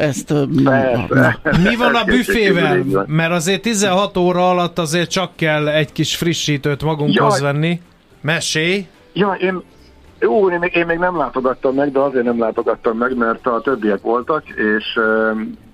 ezt... 0.01 0.35
Mi 1.63 1.77
van 1.77 1.95
a 1.95 2.05
büfével? 2.05 2.85
Mert 3.07 3.33
azért 3.33 3.63
16 3.63 4.17
óra 4.17 4.51
alatt 4.51 4.79
azért 4.79 5.11
csak 5.11 5.31
kell 5.37 5.69
egy 5.69 5.93
kis 5.93 6.17
frissítőt 6.17 6.83
magunkhoz 6.83 7.41
venni. 7.41 7.81
Mesélj! 8.21 8.87
Ja, 9.13 9.37
én, 9.41 9.63
jó, 10.21 10.51
én 10.51 10.63
én 10.63 10.87
még 10.87 10.99
nem 10.99 11.17
látogattam 11.17 11.75
meg, 11.75 11.93
de 11.93 11.99
azért 11.99 12.25
nem 12.25 12.39
látogattam 12.39 12.99
meg, 12.99 13.17
mert 13.17 13.47
a 13.47 13.61
többiek 13.61 14.01
voltak, 14.01 14.49
és 14.49 15.01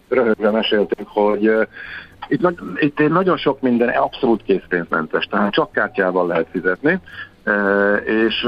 röhögve 0.09 0.51
meséltünk, 0.51 1.09
hogy 1.09 1.49
uh, 1.49 1.67
itt, 2.29 2.49
itt 2.77 3.09
nagyon 3.09 3.37
sok 3.37 3.61
minden 3.61 3.89
abszolút 3.89 4.43
készpénzmentes, 4.43 5.25
tehát 5.25 5.53
csak 5.53 5.73
kártyával 5.73 6.27
lehet 6.27 6.49
fizetni. 6.51 7.01
és 8.05 8.47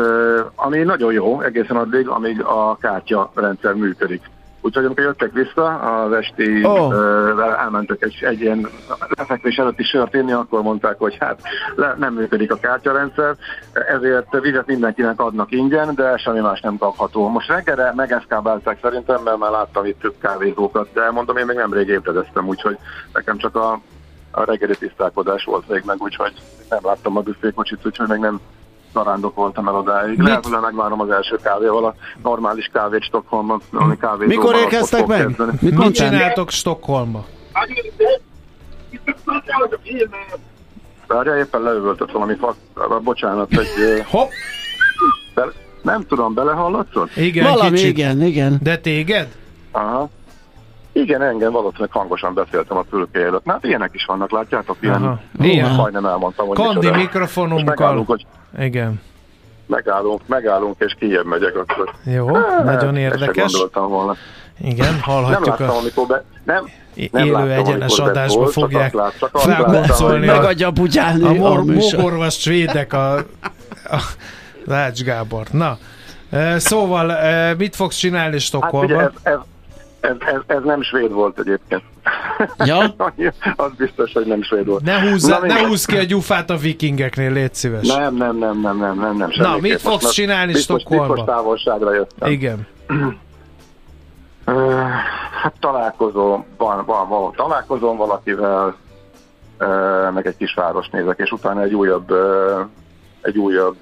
ami 0.55 0.79
nagyon 0.79 1.13
jó 1.13 1.41
egészen 1.41 1.77
addig, 1.77 2.09
amíg 2.09 2.43
a 2.43 2.77
kártya 2.81 3.31
rendszer 3.35 3.75
működik. 3.75 4.23
Úgyhogy 4.61 4.85
amikor 4.85 5.05
jöttek 5.05 5.33
vissza, 5.33 5.79
az 5.79 6.13
esti 6.13 6.65
oh. 6.65 6.89
uh, 6.89 7.61
elmentek 7.61 8.03
egy, 8.03 8.19
egy 8.21 8.41
ilyen 8.41 8.69
lefekvés 9.09 9.57
előtti 9.57 9.83
sört 9.83 10.15
inni, 10.15 10.33
akkor 10.33 10.63
mondták, 10.63 10.99
hogy 10.99 11.17
hát 11.21 11.41
le, 11.75 11.95
nem 11.99 12.15
működik 12.15 12.53
a 12.53 12.57
kártyarendszer, 12.57 13.37
ezért 13.73 14.41
vizet 14.41 14.67
mindenkinek 14.67 15.21
adnak 15.21 15.53
ingyen, 15.53 15.95
de 15.95 16.17
semmi 16.17 16.41
más 16.41 16.61
nem 16.61 16.77
kapható. 16.77 17.29
Most 17.29 17.49
reggelre 17.49 17.93
megeszkábálták 17.97 18.79
szerintem, 18.83 19.23
mert 19.23 19.39
már 19.39 19.51
láttam 19.51 19.85
itt 19.85 20.01
több 20.01 20.15
kávézókat, 20.21 20.89
de 20.93 21.11
mondom, 21.11 21.37
én 21.37 21.47
még 21.47 21.57
nem 21.57 21.73
rég 21.73 21.89
ébredeztem, 21.89 22.49
úgyhogy 22.49 22.79
nekem 23.13 23.37
csak 23.37 23.57
a, 23.57 23.81
a 24.31 24.45
reggeli 24.45 24.77
tisztálkodás 24.77 25.45
volt 25.45 25.69
még 25.69 25.83
meg, 25.87 26.03
úgyhogy 26.03 26.33
nem 26.69 26.81
láttam 26.83 27.17
a 27.17 27.21
büfékocsit, 27.21 27.87
úgyhogy 27.87 28.09
még 28.09 28.19
nem 28.19 28.41
voltam 29.35 29.69
el 29.69 29.75
odáig. 29.75 30.17
Mit? 30.19 30.27
Lehet, 30.27 30.47
hogy 30.47 30.61
megvárom 30.61 31.01
az 31.01 31.11
első 31.11 31.37
kávéval 31.43 31.85
a 31.85 31.95
normális 32.23 32.71
kávét 32.73 33.03
Stockholmban, 33.03 33.61
ami 33.73 33.97
kávé. 33.97 34.27
Mikor 34.27 34.55
érkeztek 34.55 35.07
meg? 35.07 35.37
Mit, 35.61 35.77
Mit 35.77 35.95
csináltok 35.95 36.51
Stockholmba? 36.51 37.25
Várja, 41.07 41.37
éppen 41.37 41.63
leüvöltött 41.63 42.11
valami 42.11 42.35
fasz, 42.37 42.57
bocsánat, 43.03 43.53
egy... 43.53 44.03
Hopp! 44.07 44.31
Be, 45.35 45.53
nem 45.83 46.07
tudom, 46.07 46.35
belehallatszott? 46.35 47.17
Igen, 47.17 47.45
Valami, 47.53 47.71
kicsit. 47.71 47.89
igen, 47.89 48.23
igen. 48.23 48.59
De 48.63 48.79
téged? 48.79 49.29
Aha. 49.71 50.09
Igen, 50.99 51.23
engem 51.23 51.53
valószínűleg 51.53 51.91
hangosan 51.93 52.35
beszéltem 52.35 52.77
a 52.77 52.85
fülke 52.91 53.21
előtt. 53.21 53.43
Hát 53.47 53.65
ilyenek 53.65 53.91
is 53.93 54.05
vannak, 54.05 54.31
látjátok? 54.31 54.77
Ilyen, 54.81 55.03
Aha. 55.03 55.21
Ilyen. 55.41 55.75
Majdnem 55.75 56.07
elmondtam, 56.07 56.47
hogy 56.47 56.57
Kandi 56.57 56.91
mikrofonunkkal. 56.91 58.05
hogy 58.07 58.27
igen. 58.59 59.01
Megállunk, 59.67 60.21
megállunk, 60.27 60.75
és 60.79 60.97
kijebb 60.99 61.27
megyek 61.27 61.57
akkor. 61.57 61.95
Jó, 62.05 62.35
hát, 62.35 62.65
nagyon 62.65 62.97
érdekes. 62.97 63.53
gondoltam 63.53 63.89
volna. 63.89 64.15
Igen, 64.61 65.01
hallhatjuk 65.01 65.45
nem 65.45 65.51
láttam, 65.59 65.77
a... 65.77 65.79
amikor 65.79 66.07
be... 66.07 66.25
Nem, 66.45 66.65
nem 67.11 67.25
élő 67.25 67.33
láttam, 67.33 67.51
egyenes 67.51 67.99
adásba 67.99 68.41
volt, 68.41 68.53
fogják 68.53 68.95
felkoncolni. 69.33 70.27
Megadja 70.27 70.71
bugyálni 70.71 71.39
a, 71.39 71.47
a, 71.47 71.59
a 71.59 71.65
mogorvas 71.65 72.41
svédek 72.41 72.93
a, 72.93 73.17
a 73.85 74.01
Lács 74.65 75.03
Gábor. 75.03 75.47
Na, 75.51 75.79
szóval 76.57 77.15
mit 77.55 77.77
fogsz 77.77 77.97
csinálni 77.97 78.39
Stockholmban? 78.39 78.99
Hát 78.99 79.13
ez, 79.23 79.33
ez, 79.33 79.39
ez, 80.01 80.17
ez, 80.21 80.41
ez 80.47 80.63
nem 80.63 80.83
svéd 80.83 81.13
volt 81.13 81.39
egyébként. 81.39 81.83
Ja? 82.59 82.79
az 83.57 83.71
biztos, 83.77 84.13
hogy 84.13 84.27
nem 84.27 84.43
svéd 84.43 84.67
volt. 84.67 84.83
Ne 84.83 85.01
húzz, 85.01 85.27
Na, 85.27 85.39
ne 85.47 85.67
húzz 85.67 85.85
ki 85.85 85.97
a 85.97 86.03
gyufát 86.03 86.51
a 86.51 86.57
vikingeknél, 86.57 87.33
légy 87.33 87.55
szíves. 87.55 87.87
Nem, 87.87 88.15
nem, 88.15 88.37
nem, 88.37 88.61
nem, 88.61 88.79
nem, 88.79 88.99
nem, 88.99 89.17
nem 89.17 89.31
Na, 89.37 89.57
mit 89.61 89.81
fogsz 89.81 90.03
Most 90.03 90.15
csinálni 90.15 90.53
biztos, 90.53 90.81
Stockholmban? 90.81 91.17
Biztos 91.17 91.35
távolságra 91.35 91.95
jöttem. 91.95 92.31
Igen. 92.31 92.67
hát 95.43 95.55
találkozom, 95.61 96.45
van, 96.57 96.85
van, 96.85 97.09
van, 97.09 97.33
találkozom 97.33 97.97
valakivel, 97.97 98.77
meg 100.15 100.27
egy 100.27 100.37
kisváros 100.37 100.89
nézek, 100.89 101.19
és 101.19 101.31
utána 101.31 101.63
egy 101.63 101.75
újabb, 101.75 102.13
egy 103.21 103.39
újabb 103.39 103.77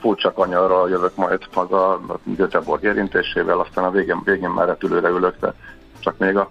furcsa 0.00 0.32
kanyarral 0.32 0.88
jövök 0.88 1.16
majd 1.16 1.40
haza 1.52 2.00
Göteborg 2.24 2.84
érintésével, 2.84 3.60
aztán 3.60 3.84
a 3.84 3.90
végén, 3.90 4.22
végén 4.24 4.50
már 4.50 4.66
repülőre 4.66 5.08
ülök, 5.08 5.34
de 5.40 5.54
csak 6.00 6.18
még 6.18 6.36
a 6.36 6.50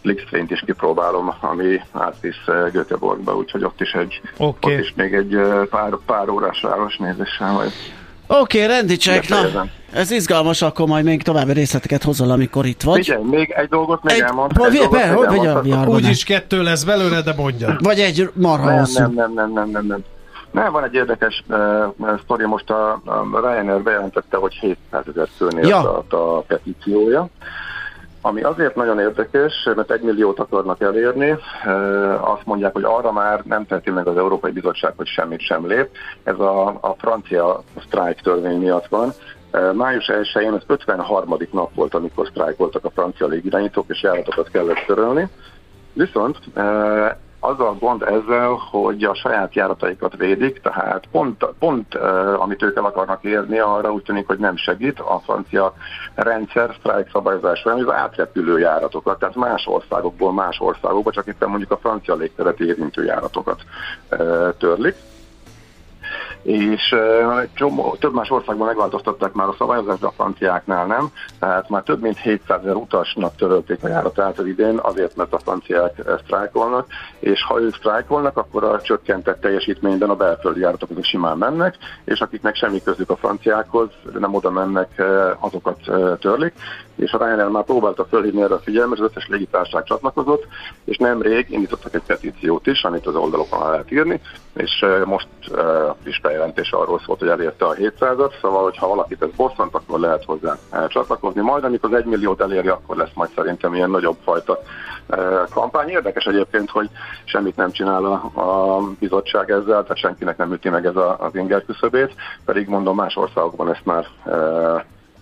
Flixtrain-t 0.00 0.50
is 0.50 0.62
kipróbálom, 0.66 1.34
ami 1.40 1.80
átvisz 1.92 2.44
Göteborgba, 2.72 3.36
úgyhogy 3.36 3.64
ott 3.64 3.80
is, 3.80 3.92
egy, 3.92 4.20
okay. 4.36 4.74
ott 4.74 4.80
is 4.80 4.92
még 4.96 5.14
egy 5.14 5.38
pár, 5.70 5.96
pár 6.06 6.28
órás 6.28 6.60
város 6.60 6.96
nézéssel 6.96 7.52
majd. 7.52 7.72
Oké, 8.26 8.64
okay, 8.64 8.76
rendi 8.76 8.96
check, 8.96 9.28
na, 9.28 9.66
ez 9.92 10.10
izgalmas, 10.10 10.62
akkor 10.62 10.86
majd 10.86 11.04
még 11.04 11.22
további 11.22 11.52
részleteket 11.52 12.02
hozol, 12.02 12.30
amikor 12.30 12.66
itt 12.66 12.82
vagy. 12.82 13.04
Figyelj, 13.04 13.24
még 13.24 13.50
egy 13.50 13.68
dolgot 13.68 14.02
még 14.02 14.14
egy, 14.14 14.20
elmondtam. 14.20 14.64
Hogy, 14.64 14.88
be, 14.90 15.08
hogy 15.08 15.28
megy 15.28 15.70
a 15.70 15.86
Úgyis 15.86 16.24
kettő 16.24 16.62
lesz 16.62 16.84
belőle, 16.84 17.22
de 17.22 17.34
mondja. 17.36 17.76
Vagy 17.78 17.98
egy 17.98 18.30
marha 18.34 18.70
nem, 18.70 18.86
nem, 18.94 19.12
nem, 19.12 19.32
nem, 19.32 19.52
nem, 19.52 19.70
nem, 19.70 19.86
nem. 19.86 20.04
Nem, 20.50 20.72
van 20.72 20.84
egy 20.84 20.94
érdekes 20.94 21.44
uh, 21.48 22.18
sztori, 22.22 22.46
most 22.46 22.70
a, 22.70 22.92
a 23.04 23.40
Ryanair 23.40 23.82
bejelentette, 23.82 24.36
hogy 24.36 24.54
700 24.54 25.04
ezer 25.08 25.28
főnél 25.36 25.66
ja. 25.66 25.98
a, 25.98 26.04
a 26.08 26.40
petíciója. 26.40 27.28
Ami 28.22 28.42
azért 28.42 28.74
nagyon 28.74 28.98
érdekes, 28.98 29.68
mert 29.76 29.90
egy 29.90 30.00
milliót 30.00 30.38
akarnak 30.38 30.80
elérni, 30.80 31.36
azt 32.20 32.44
mondják, 32.44 32.72
hogy 32.72 32.84
arra 32.84 33.12
már 33.12 33.42
nem 33.44 33.66
teheti 33.66 33.90
meg 33.90 34.06
az 34.06 34.16
Európai 34.16 34.50
Bizottság, 34.50 34.92
hogy 34.96 35.06
semmit 35.06 35.40
sem 35.40 35.66
lép. 35.66 35.88
Ez 36.22 36.38
a, 36.38 36.66
a 36.66 36.94
francia 36.98 37.62
sztrájk 37.86 38.20
törvény 38.20 38.58
miatt 38.58 38.86
van. 38.86 39.12
Május 39.74 40.10
1-én 40.12 40.52
az 40.52 40.62
53. 40.66 41.36
nap 41.50 41.74
volt, 41.74 41.94
amikor 41.94 42.26
sztrájkoltak 42.26 42.84
a 42.84 42.90
francia 42.90 43.26
légirányítók, 43.26 43.84
és 43.88 44.02
járatokat 44.02 44.50
kellett 44.50 44.84
törölni. 44.86 45.28
Viszont 45.92 46.38
az 47.40 47.60
a 47.60 47.76
gond 47.78 48.02
ezzel, 48.02 48.58
hogy 48.70 49.04
a 49.04 49.14
saját 49.14 49.54
járataikat 49.54 50.16
védik, 50.16 50.60
tehát 50.60 51.04
pont, 51.10 51.46
pont 51.58 51.94
uh, 51.94 52.42
amit 52.42 52.62
ők 52.62 52.76
el 52.76 52.84
akarnak 52.84 53.24
érni, 53.24 53.58
arra 53.58 53.92
úgy 53.92 54.02
tűnik, 54.02 54.26
hogy 54.26 54.38
nem 54.38 54.56
segít 54.56 55.00
a 55.00 55.20
francia 55.24 55.74
rendszer 56.14 56.74
sztrájk 56.78 57.10
szabályozás 57.12 57.64
olyan, 57.64 57.86
az 57.86 57.94
átrepülő 57.94 58.58
járatokat, 58.58 59.18
tehát 59.18 59.34
más 59.34 59.66
országokból 59.66 60.32
más 60.32 60.60
országokba, 60.60 61.10
csak 61.10 61.26
itt 61.26 61.46
mondjuk 61.46 61.70
a 61.70 61.78
francia 61.78 62.14
légteret 62.14 62.60
érintő 62.60 63.04
járatokat 63.04 63.62
uh, 64.10 64.48
törlik 64.58 64.94
és 66.42 66.94
csomó, 67.54 67.96
több 67.98 68.14
más 68.14 68.30
országban 68.30 68.66
megváltoztatták 68.66 69.32
már 69.32 69.48
a 69.48 69.54
szabályozást, 69.58 70.00
de 70.00 70.06
a 70.06 70.12
franciáknál 70.16 70.86
nem. 70.86 71.08
Tehát 71.38 71.68
már 71.68 71.82
több 71.82 72.00
mint 72.00 72.18
700 72.18 72.60
ezer 72.60 72.74
utasnak 72.74 73.36
törölték 73.36 73.84
a 73.84 73.88
járatát 73.88 74.38
az 74.38 74.46
idén, 74.46 74.78
azért, 74.82 75.16
mert 75.16 75.32
a 75.32 75.38
franciák 75.38 76.02
sztrájkolnak, 76.24 76.86
és 77.18 77.44
ha 77.44 77.60
ők 77.60 77.74
sztrájkolnak, 77.74 78.36
akkor 78.36 78.64
a 78.64 78.80
csökkentett 78.80 79.40
teljesítményben 79.40 80.10
a 80.10 80.16
belföldi 80.16 80.60
járatok 80.60 80.90
azok 80.90 81.04
simán 81.04 81.38
mennek, 81.38 81.76
és 82.04 82.20
akiknek 82.20 82.56
semmi 82.56 82.82
közük 82.82 83.10
a 83.10 83.16
franciákhoz, 83.16 83.88
nem 84.18 84.34
oda 84.34 84.50
mennek, 84.50 85.02
azokat 85.38 85.78
törlik, 86.20 86.52
és 86.96 87.12
a 87.12 87.18
Ryanair 87.18 87.48
már 87.48 87.64
próbálta 87.64 88.04
fölhívni 88.04 88.42
erre 88.42 88.54
a 88.54 88.58
figyelmet, 88.58 88.98
az 88.98 89.10
összes 89.10 89.28
légitárság 89.28 89.84
csatlakozott, 89.84 90.46
és 90.84 90.96
nemrég 90.96 91.46
indítottak 91.50 91.94
egy 91.94 92.02
petíciót 92.06 92.66
is, 92.66 92.82
amit 92.82 93.06
az 93.06 93.14
oldalokon 93.14 93.70
lehet 93.70 93.92
írni, 93.92 94.20
és 94.54 94.84
most 95.04 95.28
is 96.04 96.20
bejelentés 96.30 96.70
arról 96.72 97.00
szólt, 97.06 97.18
hogy 97.18 97.28
elérte 97.28 97.64
a 97.64 97.74
700-at, 97.74 98.40
szóval, 98.40 98.62
hogyha 98.62 98.88
valakit 98.88 99.22
ez 99.22 99.28
bosszant, 99.36 99.74
akkor 99.74 100.00
lehet 100.00 100.24
hozzá 100.24 100.56
csatlakozni. 100.88 101.40
Majd, 101.40 101.64
amikor 101.64 101.92
az 101.92 101.98
1 101.98 102.04
milliót 102.04 102.40
eléri, 102.40 102.68
akkor 102.68 102.96
lesz 102.96 103.14
majd 103.14 103.30
szerintem 103.34 103.74
ilyen 103.74 103.90
nagyobb 103.90 104.16
fajta 104.24 104.60
kampány. 105.50 105.88
Érdekes 105.88 106.24
egyébként, 106.24 106.70
hogy 106.70 106.88
semmit 107.24 107.56
nem 107.56 107.70
csinál 107.70 108.04
a, 108.04 108.40
a 108.40 108.80
bizottság 108.98 109.50
ezzel, 109.50 109.82
tehát 109.82 109.96
senkinek 109.96 110.36
nem 110.36 110.52
üti 110.52 110.68
meg 110.68 110.86
ez 110.86 110.96
a, 110.96 111.16
az 111.18 111.34
inger 111.34 111.64
küszöbét, 111.64 112.14
pedig 112.44 112.68
mondom, 112.68 112.96
más 112.96 113.16
országokban 113.16 113.70
ezt 113.70 113.84
már 113.84 114.06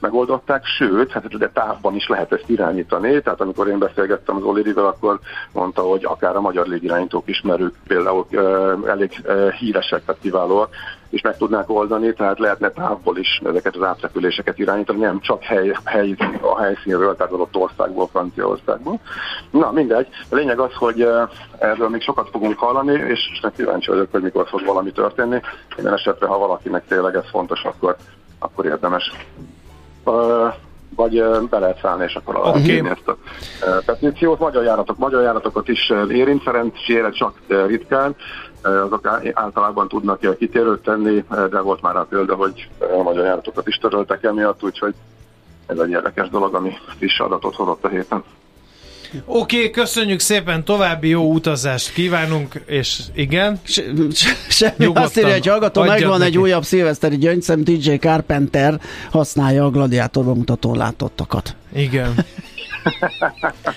megoldották, 0.01 0.65
sőt, 0.65 1.11
hát 1.11 1.39
de 1.39 1.49
távban 1.49 1.95
is 1.95 2.09
lehet 2.09 2.33
ezt 2.33 2.49
irányítani, 2.49 3.23
tehát 3.23 3.41
amikor 3.41 3.69
én 3.69 3.79
beszélgettem 3.79 4.37
az 4.37 4.43
Olirivel, 4.43 4.87
akkor 4.87 5.19
mondta, 5.53 5.83
hogy 5.83 6.05
akár 6.05 6.37
a 6.37 6.41
magyar 6.41 6.67
légirányítók 6.67 7.29
ismerők 7.29 7.75
például 7.87 8.27
elég 8.87 9.13
híresek, 9.59 10.05
tehát 10.05 10.21
kiválóak, 10.21 10.69
és 11.11 11.21
meg 11.21 11.37
tudnák 11.37 11.71
oldani, 11.71 12.13
tehát 12.13 12.39
lehetne 12.39 12.71
távból 12.71 13.19
is 13.19 13.41
ezeket 13.45 13.77
az 13.77 13.83
átrepüléseket 13.83 14.59
irányítani, 14.59 14.99
nem 14.99 15.21
csak 15.21 15.43
hely, 15.43 15.73
hely, 15.85 16.15
a 16.41 16.61
helyszínről, 16.61 17.17
tehát 17.17 17.33
adott 17.33 17.57
országból, 17.57 18.09
Franciaországból. 18.09 19.01
Na, 19.51 19.73
mindegy. 19.73 20.09
A 20.31 20.35
lényeg 20.35 20.59
az, 20.59 20.73
hogy 20.75 21.09
erről 21.59 21.89
még 21.89 22.03
sokat 22.03 22.29
fogunk 22.31 22.59
hallani, 22.59 22.93
és 22.93 23.41
kíváncsi 23.57 23.91
vagyok, 23.91 24.11
hogy 24.11 24.23
mikor 24.23 24.49
fog 24.49 24.65
valami 24.65 24.93
történni. 24.93 25.41
Minden 25.77 25.95
esetre, 25.95 26.27
ha 26.27 26.39
valakinek 26.39 26.87
tényleg 26.87 27.15
ez 27.15 27.29
fontos, 27.31 27.65
akkor, 27.65 27.97
akkor 28.39 28.65
érdemes 28.65 29.13
vagy 30.97 31.23
be 31.51 31.59
lehet 31.59 31.79
szállni, 31.81 32.05
és 32.05 32.15
akkor 32.15 32.37
alá 32.37 32.49
okay. 32.49 32.83
ezt 32.85 33.09
a 33.09 33.17
petíciót. 33.87 34.39
Magyar 34.39 34.65
járatok, 34.65 34.99
magyar 34.99 35.23
járatokat 35.23 35.69
is 35.69 35.93
érint, 36.09 36.43
szerencsére 36.45 37.11
csak 37.11 37.39
ritkán, 37.67 38.17
azok 38.63 39.07
általában 39.33 39.89
tudnak 39.89 40.37
kitérőt 40.39 40.83
tenni, 40.83 41.25
de 41.51 41.61
volt 41.61 41.83
már 41.83 41.97
a 41.97 42.07
példa, 42.09 42.35
hogy 42.35 42.69
a 42.99 43.03
magyar 43.03 43.25
járatokat 43.25 43.69
is 43.69 43.77
töröltek 43.77 44.23
emiatt, 44.23 44.63
úgyhogy 44.63 44.95
ez 45.67 45.79
egy 45.79 45.91
érdekes 45.91 46.29
dolog, 46.29 46.55
ami 46.55 46.73
friss 46.97 47.21
adatot 47.21 47.55
hozott 47.55 47.85
a 47.85 47.89
héten. 47.89 48.25
Oké, 49.25 49.57
okay, 49.57 49.71
köszönjük 49.71 50.21
szépen, 50.21 50.65
további 50.65 51.09
jó 51.09 51.33
utazást 51.33 51.93
kívánunk, 51.93 52.63
és 52.67 52.99
igen. 53.15 53.61
Se, 53.63 53.83
se, 54.13 54.37
semmi 54.49 54.91
azt 54.95 55.19
írja, 55.19 55.33
hogy 55.33 55.47
hallgató, 55.47 55.83
megvan 55.83 56.19
neki. 56.19 56.31
egy 56.31 56.39
újabb 56.39 56.65
szilveszteri 56.65 57.17
gyöngyszem, 57.17 57.65
DJ 57.65 57.95
Carpenter 57.95 58.81
használja 59.11 59.65
a 59.65 59.71
gladiátorban 59.71 60.37
mutató 60.37 60.75
látottakat. 60.75 61.57
Igen. 61.75 62.15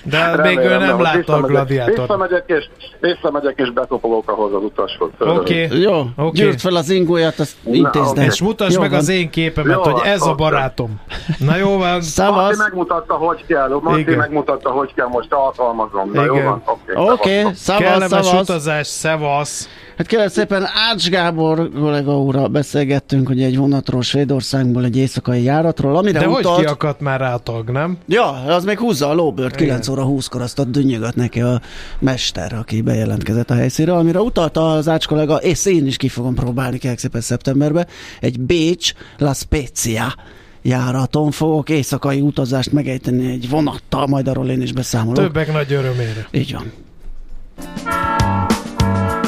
De 0.04 0.36
még 0.42 0.58
ő 0.58 0.62
Remélem, 0.62 0.82
nem 0.82 1.02
látta 1.02 1.34
a 1.34 1.42
gladiátort. 1.42 1.98
Visszamegyek 1.98 2.44
és, 2.46 2.70
visszamegyek 3.00 3.60
és 3.60 3.72
bekopogok 3.72 4.32
ahhoz 4.32 4.54
az 4.54 4.64
utashoz. 4.64 5.10
Oké. 5.20 5.66
Okay. 5.66 5.82
Jó, 5.82 6.00
okay. 6.16 6.32
gyűrt 6.32 6.62
fel 6.62 6.76
az 6.76 6.90
ingóját, 6.90 7.40
azt 7.40 7.56
intézd 7.64 8.18
el. 8.18 8.26
És 8.26 8.42
mutasd 8.42 8.74
Jó 8.74 8.80
meg 8.80 8.90
van. 8.90 9.00
az 9.00 9.10
én 9.10 9.30
képemet, 9.30 9.86
Jó, 9.86 9.92
hogy 9.92 10.02
ez 10.06 10.22
a 10.22 10.36
barátom. 10.36 11.02
Na 11.38 11.56
jó 11.56 11.78
van. 11.78 11.90
Marti 11.90 12.06
Szavasz. 12.06 12.58
megmutatta, 12.58 13.14
hogy 13.14 13.46
kell. 13.46 13.80
Marti 13.82 14.00
Igen. 14.00 14.18
megmutatta, 14.18 14.70
hogy 14.70 14.94
kell, 14.94 15.08
most 15.08 15.34
alkalmazom. 15.34 16.12
Na 16.14 16.24
Igen. 16.24 16.36
jó 16.36 16.44
van? 16.44 16.62
Oké. 16.66 16.94
Oké, 16.96 17.40
okay, 17.40 17.54
szavasz, 17.54 17.84
Kellemes 17.84 18.26
szavasz. 18.26 18.42
utazás, 18.42 18.88
szevasz. 18.88 19.70
Hát 20.02 20.10
kérlek 20.10 20.30
szépen 20.30 20.68
Ács 20.92 21.10
Gábor 21.10 21.70
kollega 21.74 22.22
úrral 22.22 22.48
beszélgettünk, 22.48 23.28
hogy 23.28 23.42
egy 23.42 23.58
vonatról 23.58 24.02
Svédországból 24.02 24.84
egy 24.84 24.98
éjszakai 24.98 25.44
járatról, 25.44 25.98
amire 25.98 26.20
De 26.20 26.26
hogy 26.26 26.40
utalt. 26.40 26.60
kiakadt 26.60 27.00
már 27.00 27.20
rá 27.20 27.34
a 27.34 27.38
tag, 27.38 27.70
nem? 27.70 27.98
Ja, 28.08 28.30
az 28.32 28.64
még 28.64 28.78
húzza 28.80 29.10
a 29.10 29.14
lóbört, 29.14 29.54
Igen. 29.54 29.68
9 29.68 29.88
óra 29.88 30.06
20-kor 30.08 30.42
azt 30.42 30.60
ott 30.60 30.72
dünnyögött 30.72 31.16
neki 31.16 31.42
a 31.42 31.62
mester, 32.00 32.54
aki 32.54 32.82
bejelentkezett 32.82 33.50
a 33.50 33.54
helyszínre, 33.54 33.94
amire 33.96 34.20
utalta 34.22 34.72
az 34.72 34.88
Ács 34.88 35.08
kollega, 35.08 35.36
és 35.36 35.66
én 35.66 35.88
is 35.88 35.98
ki 35.98 36.08
fogom 36.08 36.36
próbálni 36.36 36.78
kérlek 36.78 37.00
szépen 37.00 37.22
szeptemberben, 37.22 37.88
egy 38.20 38.40
Bécs 38.40 38.94
La 39.18 39.34
Spezia 39.34 40.16
járaton 40.62 41.32
fogok 41.32 41.70
éjszakai 41.70 42.22
utazást 42.22 42.72
megejteni 42.72 43.32
egy 43.32 43.50
vonattal, 43.50 44.08
majd 44.08 44.28
arról 44.28 44.50
én 44.50 44.62
is 44.62 44.74
beszámolok. 44.74 45.24
Többek 45.24 45.54
nagy 45.54 45.74
örömére. 45.74 46.28
Így 46.32 46.54
van. 46.54 46.72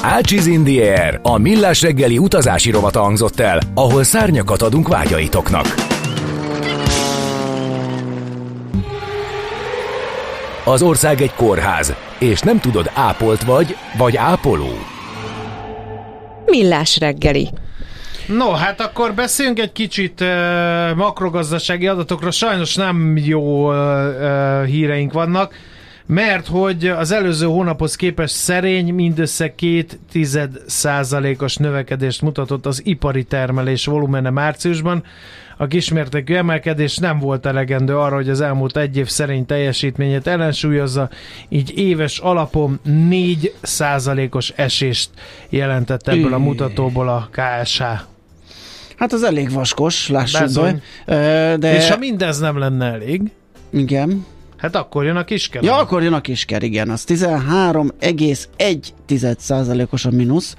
Ácsiz 0.06 0.46
in 0.46 0.64
the 0.64 1.04
Air, 1.04 1.20
a 1.22 1.38
millás 1.38 1.82
reggeli 1.82 2.18
utazási 2.18 2.72
rovata 2.72 3.02
hangzott 3.02 3.40
el, 3.40 3.60
ahol 3.74 4.04
szárnyakat 4.04 4.62
adunk 4.62 4.88
vágyaitoknak. 4.88 5.76
Az 10.66 10.82
ország 10.82 11.22
egy 11.22 11.34
kórház, 11.34 11.94
és 12.20 12.40
nem 12.40 12.60
tudod 12.60 12.92
ápolt 12.94 13.44
vagy, 13.44 13.76
vagy 13.98 14.18
ápoló. 14.18 14.74
Millás 16.46 16.98
reggeli. 16.98 17.50
No, 18.28 18.52
hát 18.52 18.82
akkor 18.82 19.14
beszéljünk 19.14 19.60
egy 19.60 19.72
kicsit 19.72 20.22
uh, 20.22 20.28
makrogazdasági 20.96 21.88
adatokról. 21.88 22.32
Sajnos 22.32 22.76
nem 22.76 23.18
jó 23.18 23.70
uh, 23.70 23.76
uh, 23.76 24.66
híreink 24.66 25.14
vannak, 25.14 25.54
mert 26.06 26.48
hogy 26.48 26.88
az 26.88 27.12
előző 27.12 27.46
hónaphoz 27.46 27.96
képest 27.96 28.36
szerény, 28.36 28.94
mindössze 28.94 29.56
két 29.56 30.00
tized 30.12 30.62
százalékos 30.68 31.56
növekedést 31.56 32.22
mutatott 32.22 32.66
az 32.66 32.82
ipari 32.86 33.24
termelés 33.24 33.86
volumene 33.86 34.30
márciusban. 34.30 35.04
A 35.58 35.68
kismértékű 35.68 36.36
emelkedés 36.36 36.98
nem 36.98 37.20
volt 37.20 37.46
elegendő 37.46 37.98
arra, 37.98 38.16
hogy 38.16 38.30
az 38.30 38.42
elmúlt 38.42 38.78
egy 38.78 38.98
év 38.98 39.08
szerény 39.08 39.46
teljesítményét 39.46 40.28
ellensúlyozza, 40.28 41.10
így 41.50 41.78
éves 41.78 42.20
alapon 42.20 42.80
4 43.08 43.54
százalékos 43.62 44.50
esést 44.56 45.10
jelentett 45.50 46.08
ebből 46.08 46.34
a 46.34 46.38
mutatóból 46.38 47.10
a 47.10 47.30
KSH. 47.32 47.84
Hát 48.96 49.14
az 49.14 49.24
elég 49.24 49.52
vaskos, 49.52 50.10
lássuk 50.10 50.54
be. 50.54 50.82
De 51.58 51.76
És 51.76 51.90
ha 51.90 51.98
mindez 51.98 52.40
nem 52.40 52.58
lenne 52.58 52.86
elég, 52.86 53.22
igen. 53.70 54.26
Hát 54.64 54.76
akkor 54.76 55.06
jön 55.06 55.16
a 55.16 55.24
kiskelet. 55.24 55.70
Ja, 55.70 55.78
akkor 55.78 56.04
jön 56.04 56.14
a 56.14 56.22
kisker, 56.22 56.64
igen. 56.64 56.90
Az 56.90 57.04
13,1%-os 57.08 60.06
a 60.06 60.12
mínusz. 60.12 60.56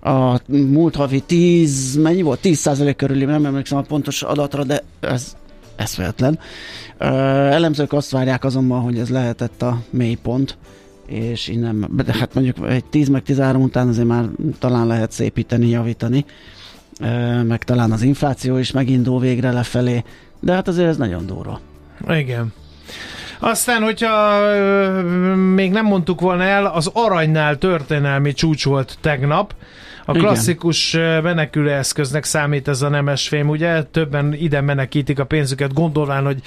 A 0.00 0.40
múlt 0.46 0.94
havi 0.94 1.20
10, 1.20 1.96
mennyi 1.96 2.22
volt? 2.22 2.40
10% 2.42 2.94
körül, 2.96 3.26
nem 3.26 3.46
emlékszem 3.46 3.78
a 3.78 3.82
pontos 3.82 4.22
adatra, 4.22 4.64
de 4.64 4.82
ez 5.00 5.36
eszméletlen. 5.76 6.38
Ö, 6.98 7.06
Elemzők 7.46 7.92
azt 7.92 8.10
várják 8.10 8.44
azonban, 8.44 8.80
hogy 8.80 8.98
ez 8.98 9.08
lehetett 9.08 9.62
a 9.62 9.78
mélypont, 9.90 10.56
és 11.06 11.48
innen, 11.48 11.88
de 12.04 12.12
hát 12.12 12.34
mondjuk 12.34 12.56
egy 12.68 12.84
10 12.84 13.08
meg 13.08 13.22
13 13.22 13.62
után 13.62 13.88
azért 13.88 14.06
már 14.06 14.24
talán 14.58 14.86
lehet 14.86 15.12
szépíteni, 15.12 15.68
javítani, 15.68 16.24
Ö, 17.00 17.42
meg 17.42 17.64
talán 17.64 17.92
az 17.92 18.02
infláció 18.02 18.56
is 18.56 18.70
megindul 18.70 19.20
végre 19.20 19.52
lefelé, 19.52 20.04
de 20.40 20.52
hát 20.52 20.68
azért 20.68 20.88
ez 20.88 20.96
nagyon 20.96 21.26
durva. 21.26 21.60
Igen. 22.08 22.52
Aztán, 23.38 23.82
hogyha 23.82 24.38
még 25.54 25.70
nem 25.70 25.84
mondtuk 25.84 26.20
volna 26.20 26.42
el, 26.42 26.66
az 26.66 26.90
aranynál 26.92 27.58
történelmi 27.58 28.32
csúcs 28.32 28.64
volt 28.64 28.98
tegnap. 29.00 29.54
A 30.04 30.10
Igen. 30.10 30.22
klasszikus 30.22 30.94
ö, 30.94 31.20
menekülőeszköznek 31.20 32.24
számít 32.24 32.68
ez 32.68 32.82
a 32.82 32.88
nemesfém, 32.88 33.48
ugye? 33.48 33.82
Többen 33.82 34.34
ide 34.34 34.60
menekítik 34.60 35.18
a 35.18 35.24
pénzüket, 35.24 35.72
gondolván, 35.72 36.24
hogy 36.24 36.40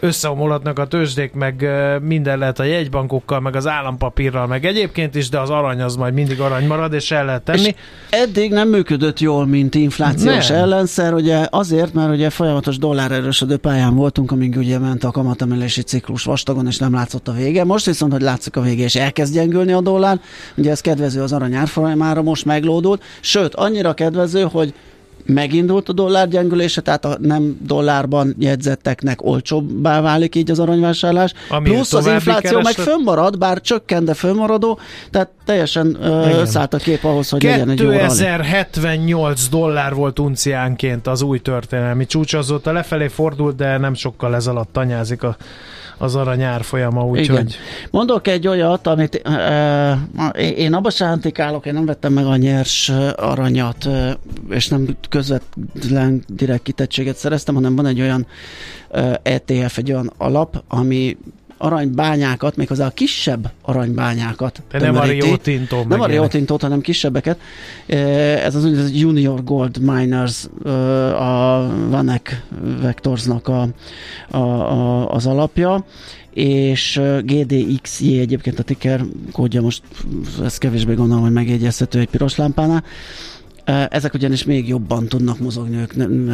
összeomolhatnak 0.00 0.78
a 0.78 0.86
tőzsdék, 0.86 1.32
meg 1.32 1.66
minden 2.02 2.38
lehet 2.38 2.58
a 2.58 2.64
jegybankokkal, 2.64 3.40
meg 3.40 3.56
az 3.56 3.66
állampapírral, 3.66 4.46
meg 4.46 4.64
egyébként 4.64 5.14
is, 5.14 5.28
de 5.28 5.38
az 5.38 5.50
arany 5.50 5.80
az 5.80 5.96
majd 5.96 6.14
mindig 6.14 6.40
arany 6.40 6.66
marad, 6.66 6.92
és 6.92 7.10
el 7.10 7.24
lehet 7.24 7.42
tenni. 7.42 7.66
És 7.66 7.74
eddig 8.10 8.50
nem 8.50 8.68
működött 8.68 9.20
jól, 9.20 9.46
mint 9.46 9.74
inflációs 9.74 10.48
Nem. 10.48 10.58
ellenszer, 10.58 11.14
ugye 11.14 11.46
azért, 11.50 11.94
mert 11.94 12.10
ugye 12.10 12.30
folyamatos 12.30 12.78
dollár 12.78 13.12
erősödő 13.12 13.56
pályán 13.56 13.94
voltunk, 13.94 14.30
amíg 14.30 14.56
ugye 14.56 14.78
ment 14.78 15.04
a 15.04 15.10
kamatemelési 15.10 15.82
ciklus 15.82 16.26
vastagon, 16.38 16.66
és 16.66 16.78
nem 16.78 16.92
látszott 16.92 17.28
a 17.28 17.32
vége. 17.32 17.64
Most 17.64 17.86
viszont, 17.86 18.12
hogy 18.12 18.22
látszik 18.22 18.56
a 18.56 18.60
vége, 18.60 18.84
és 18.84 18.94
elkezd 18.94 19.34
gyengülni 19.34 19.72
a 19.72 19.80
dollár, 19.80 20.20
ugye 20.56 20.70
ez 20.70 20.80
kedvező 20.80 21.22
az 21.22 21.32
arany 21.32 21.54
árfolyamára, 21.54 22.22
most 22.22 22.44
meglódult, 22.44 23.02
sőt, 23.20 23.54
annyira 23.54 23.94
kedvező, 23.94 24.42
hogy 24.42 24.74
megindult 25.26 25.88
a 25.88 25.92
dollár 25.92 26.28
gyengülése, 26.28 26.80
tehát 26.80 27.04
a 27.04 27.16
nem 27.20 27.58
dollárban 27.66 28.34
jegyzetteknek 28.38 29.24
olcsóbbá 29.24 30.00
válik 30.00 30.34
így 30.34 30.50
az 30.50 30.58
aranyvásárlás. 30.58 31.32
Amiért 31.48 31.74
Plusz 31.74 31.92
az 31.92 32.06
infláció 32.06 32.56
meg 32.56 32.74
kereslet. 32.74 32.86
fönnmarad, 32.86 33.38
bár 33.38 33.60
csökken, 33.60 34.04
de 34.04 34.14
fönnmaradó, 34.14 34.78
tehát 35.10 35.28
teljesen 35.44 35.98
Igen. 36.00 36.46
szállt 36.46 36.74
a 36.74 36.76
kép 36.76 37.04
ahhoz, 37.04 37.28
hogy 37.28 37.42
legyen 37.42 37.70
egy 37.70 37.80
jó 37.80 37.86
rally. 37.86 37.98
2078 37.98 39.48
dollár 39.48 39.94
volt 39.94 40.18
unciánként 40.18 41.06
az 41.06 41.22
új 41.22 41.38
történelmi 41.38 42.06
csúcs, 42.06 42.34
azóta 42.34 42.72
lefelé 42.72 43.08
fordult, 43.08 43.56
de 43.56 43.78
nem 43.78 43.94
sokkal 43.94 44.34
ez 44.34 44.46
alatt 44.46 44.72
tanyázik 44.72 45.22
a, 45.22 45.36
az 45.98 46.16
arany 46.16 46.42
árfolyama, 46.42 47.06
úgyhogy 47.06 47.56
Mondok 47.90 48.26
egy 48.26 48.48
olyat, 48.48 48.86
amit 48.86 49.22
uh, 49.24 50.58
én 50.58 50.74
abba 50.74 50.90
sántikálok, 50.90 51.66
én 51.66 51.72
nem 51.72 51.86
vettem 51.86 52.12
meg 52.12 52.26
a 52.26 52.36
nyers 52.36 52.88
ö, 52.88 53.10
aranyat, 53.16 53.84
uh, 53.84 54.10
és 54.50 54.68
nem 54.68 54.96
közvetlen 55.08 56.24
direkt 56.28 56.62
kitettséget 56.62 57.16
szereztem, 57.16 57.54
hanem 57.54 57.76
van 57.76 57.86
egy 57.86 58.00
olyan 58.00 58.26
uh, 58.90 59.14
ETF, 59.22 59.78
egy 59.78 59.92
olyan 59.92 60.12
alap, 60.18 60.62
ami 60.68 61.16
aranybányákat, 61.58 62.56
méghozzá 62.56 62.86
a 62.86 62.90
kisebb 62.90 63.50
aranybányákat 63.62 64.62
de 64.70 64.78
nem 64.78 64.96
a 64.96 65.00
tömöríti. 65.00 65.26
Rio 65.26 65.36
Tinto. 65.36 65.84
Nem 65.88 66.00
a 66.00 66.06
Rio. 66.06 66.26
Tintót, 66.26 66.62
hanem 66.62 66.80
kisebbeket. 66.80 67.40
Eh, 67.86 68.44
Ez 68.44 68.54
az 68.54 68.64
úgynevezett 68.64 68.96
Junior 68.96 69.44
Gold 69.44 69.78
Miners 69.78 70.44
eh, 70.64 71.22
a 71.22 71.70
Vanek 71.88 72.42
Vectorsnak 72.80 73.48
a, 73.48 73.68
a, 74.30 74.38
a, 74.38 75.10
az 75.12 75.26
alapja 75.26 75.84
és 76.30 76.96
eh, 76.96 77.20
GDXJ 77.22 78.18
egyébként 78.18 78.58
a 78.58 78.62
ticker 78.62 79.00
kódja 79.32 79.60
most, 79.60 79.82
ez 80.42 80.58
kevésbé 80.58 80.94
gondolom, 80.94 81.22
hogy 81.22 81.32
megjegyezhető 81.32 81.98
egy 81.98 82.08
piros 82.08 82.36
lámpánál. 82.36 82.84
Ezek 83.88 84.14
ugyanis 84.14 84.44
még 84.44 84.68
jobban 84.68 85.06
tudnak 85.06 85.38
mozogni, 85.38 85.76
ők 85.76 85.92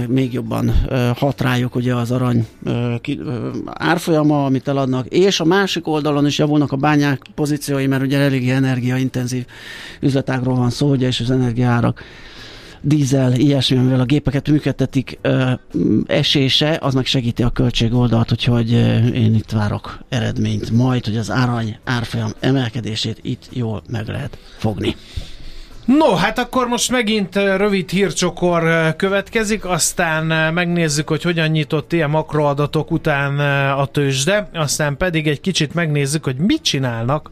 még 0.08 0.32
jobban 0.32 0.72
hat 1.16 1.40
rájuk 1.40 1.74
ugye 1.74 1.94
az 1.94 2.10
arany 2.10 2.46
árfolyama, 3.64 4.44
amit 4.44 4.68
eladnak, 4.68 5.06
és 5.06 5.40
a 5.40 5.44
másik 5.44 5.86
oldalon 5.86 6.26
is 6.26 6.38
javulnak 6.38 6.72
a 6.72 6.76
bányák 6.76 7.22
pozíciói, 7.34 7.86
mert 7.86 8.02
ugye 8.02 8.18
eléggé 8.18 8.50
energiaintenzív 8.50 9.46
üzletágról 10.00 10.54
van 10.54 10.70
szó, 10.70 10.90
ugye, 10.90 11.06
és 11.06 11.20
az 11.20 11.30
energiaárak 11.30 12.02
dízel, 12.80 13.32
ilyesmi, 13.32 13.76
amivel 13.76 14.00
a 14.00 14.04
gépeket 14.04 14.48
működtetik, 14.48 15.18
esése, 16.06 16.78
az 16.80 16.94
meg 16.94 17.06
segíti 17.06 17.42
a 17.42 17.50
költségoldalt, 17.50 18.32
úgyhogy 18.32 18.74
ö, 18.74 19.06
én 19.06 19.34
itt 19.34 19.50
várok 19.50 19.98
eredményt 20.08 20.70
majd, 20.70 21.04
hogy 21.04 21.16
az 21.16 21.30
arany 21.30 21.78
árfolyam 21.84 22.30
emelkedését 22.40 23.18
itt 23.22 23.48
jól 23.52 23.82
meg 23.88 24.08
lehet 24.08 24.38
fogni. 24.56 24.96
No, 25.84 26.14
hát 26.14 26.38
akkor 26.38 26.66
most 26.66 26.90
megint 26.90 27.34
rövid 27.34 27.90
hírcsokor 27.90 28.94
következik, 28.96 29.64
aztán 29.64 30.52
megnézzük, 30.54 31.08
hogy 31.08 31.22
hogyan 31.22 31.48
nyitott 31.48 31.92
ilyen 31.92 32.10
makroadatok 32.10 32.90
után 32.90 33.38
a 33.78 33.86
tőzsde, 33.86 34.48
aztán 34.54 34.96
pedig 34.96 35.28
egy 35.28 35.40
kicsit 35.40 35.74
megnézzük, 35.74 36.24
hogy 36.24 36.36
mit 36.36 36.62
csinálnak 36.62 37.30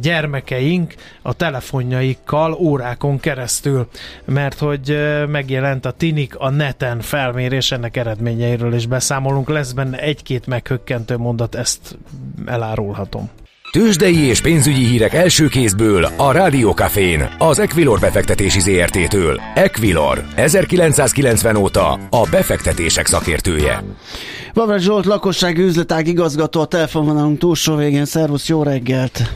gyermekeink 0.00 0.94
a 1.22 1.32
telefonjaikkal 1.32 2.52
órákon 2.52 3.20
keresztül, 3.20 3.88
mert 4.24 4.58
hogy 4.58 4.98
megjelent 5.28 5.86
a 5.86 5.90
Tinik 5.90 6.36
a 6.36 6.50
neten 6.50 7.00
felmérés, 7.00 7.72
ennek 7.72 7.96
eredményeiről 7.96 8.74
is 8.74 8.86
beszámolunk, 8.86 9.48
lesz 9.48 9.72
benne 9.72 9.98
egy-két 9.98 10.46
meghökkentő 10.46 11.16
mondat, 11.16 11.54
ezt 11.54 11.98
elárulhatom. 12.46 13.30
Tőzsdei 13.76 14.18
és 14.18 14.40
pénzügyi 14.40 14.84
hírek 14.84 15.14
első 15.14 15.48
kézből 15.48 16.04
a 16.16 16.32
Rádiókafén, 16.32 17.28
az 17.38 17.58
Equilor 17.58 18.00
befektetési 18.00 18.60
ZRT-től. 18.60 19.40
Equilor, 19.54 20.24
1990 20.36 21.56
óta 21.56 21.92
a 21.92 22.28
befektetések 22.30 23.06
szakértője. 23.06 23.82
Vavra 24.52 24.78
Zsolt, 24.78 25.04
lakossági 25.06 25.62
üzletág 25.62 26.06
igazgató, 26.06 26.60
a 26.60 26.66
telefonvonalunk 26.66 27.38
túlsó 27.38 27.74
végén. 27.74 28.04
Szervusz, 28.04 28.48
jó 28.48 28.62
reggelt! 28.62 29.32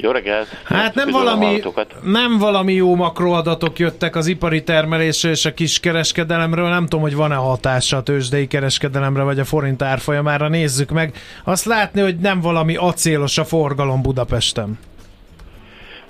Jó 0.00 0.10
reggelt! 0.10 0.48
Hát 0.64 0.94
nem 0.94 1.10
valami, 1.10 1.62
nem 2.02 2.38
valami 2.38 2.72
jó 2.72 2.94
makroadatok 2.94 3.78
jöttek 3.78 4.16
az 4.16 4.26
ipari 4.26 4.62
termelésre 4.62 5.30
és 5.30 5.44
a 5.44 5.54
kiskereskedelemről, 5.54 6.68
nem 6.68 6.82
tudom, 6.82 7.00
hogy 7.00 7.14
van-e 7.14 7.34
hatása 7.34 7.96
a 7.96 8.02
tőzsdei 8.02 8.46
kereskedelemre 8.46 9.22
vagy 9.22 9.38
a 9.38 9.44
forint 9.44 9.82
árfolyamára, 9.82 10.48
nézzük 10.48 10.90
meg. 10.90 11.14
Azt 11.44 11.64
látni, 11.64 12.00
hogy 12.00 12.16
nem 12.16 12.40
valami 12.40 12.76
acélos 12.76 13.38
a 13.38 13.44
forgalom 13.44 14.02
Budapesten. 14.02 14.78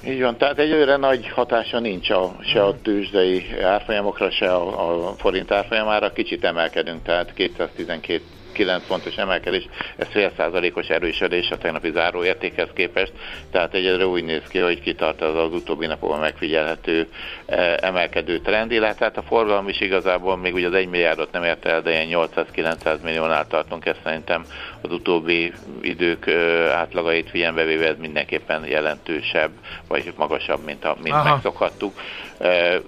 Így 0.06 0.20
van, 0.20 0.36
tehát 0.36 0.58
egyőre 0.58 0.96
nagy 0.96 1.28
hatása 1.28 1.78
nincs 1.78 2.10
a, 2.10 2.36
se 2.52 2.64
a 2.64 2.80
tőzsdei 2.82 3.44
árfolyamokra, 3.62 4.30
se 4.30 4.52
a, 4.52 5.08
a 5.08 5.14
forint 5.18 5.50
árfolyamára, 5.50 6.12
kicsit 6.12 6.44
emelkedünk, 6.44 7.02
tehát 7.02 7.34
212 7.34 8.22
9 8.58 8.86
pontos 8.86 9.16
emelkedés, 9.16 9.68
ez 9.96 10.06
fél 10.10 10.32
százalékos 10.36 10.88
erősödés 10.88 11.50
a 11.50 11.58
tegnapi 11.58 11.90
záróértékhez 11.90 12.68
képest, 12.74 13.12
tehát 13.50 13.74
egyedül 13.74 14.06
úgy 14.06 14.24
néz 14.24 14.42
ki, 14.48 14.58
hogy 14.58 14.80
kitart 14.80 15.22
az 15.22 15.34
az 15.34 15.52
utóbbi 15.52 15.86
napokban 15.86 16.20
megfigyelhető 16.20 17.08
eh, 17.46 17.74
emelkedő 17.76 18.38
trend, 18.38 18.72
illetve 18.72 19.04
hát 19.04 19.16
a 19.16 19.22
forgalom 19.22 19.68
is 19.68 19.80
igazából 19.80 20.36
még 20.36 20.54
ugye 20.54 20.66
az 20.66 20.74
1 20.74 20.88
milliárdot 20.88 21.32
nem 21.32 21.44
ért 21.44 21.64
el, 21.64 21.82
de 21.82 21.90
ilyen 21.90 22.28
800-900 22.28 23.00
milliónál 23.02 23.46
tartunk, 23.46 23.86
ez 23.86 23.96
szerintem 24.04 24.44
az 24.80 24.92
utóbbi 24.92 25.52
idők 25.80 26.26
eh, 26.26 26.78
átlagait 26.78 27.30
figyelembe 27.30 27.64
véve 27.64 27.86
ez 27.86 27.96
mindenképpen 27.98 28.66
jelentősebb, 28.66 29.50
vagy 29.88 30.12
magasabb, 30.16 30.64
mint, 30.64 30.84
a, 30.84 30.96
mint 31.02 31.24
megszokhattuk 31.24 31.92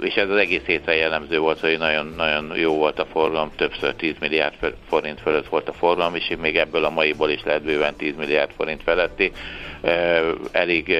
és 0.00 0.14
ez 0.14 0.28
az 0.28 0.36
egész 0.36 0.64
hétre 0.66 0.94
jellemző 0.94 1.38
volt, 1.38 1.60
hogy 1.60 1.78
nagyon, 1.78 2.14
nagyon 2.16 2.52
jó 2.56 2.74
volt 2.74 2.98
a 2.98 3.04
forgalom, 3.04 3.50
többször 3.56 3.94
10 3.94 4.14
milliárd 4.20 4.54
forint 4.88 5.20
fölött 5.20 5.48
volt 5.48 5.68
a 5.68 5.72
forgalom, 5.72 6.14
és 6.14 6.32
még 6.40 6.56
ebből 6.56 6.84
a 6.84 6.90
maiból 6.90 7.30
is 7.30 7.42
lehet 7.44 7.62
bőven 7.62 7.96
10 7.96 8.16
milliárd 8.16 8.50
forint 8.56 8.82
feletti. 8.82 9.32
Elég 10.52 10.96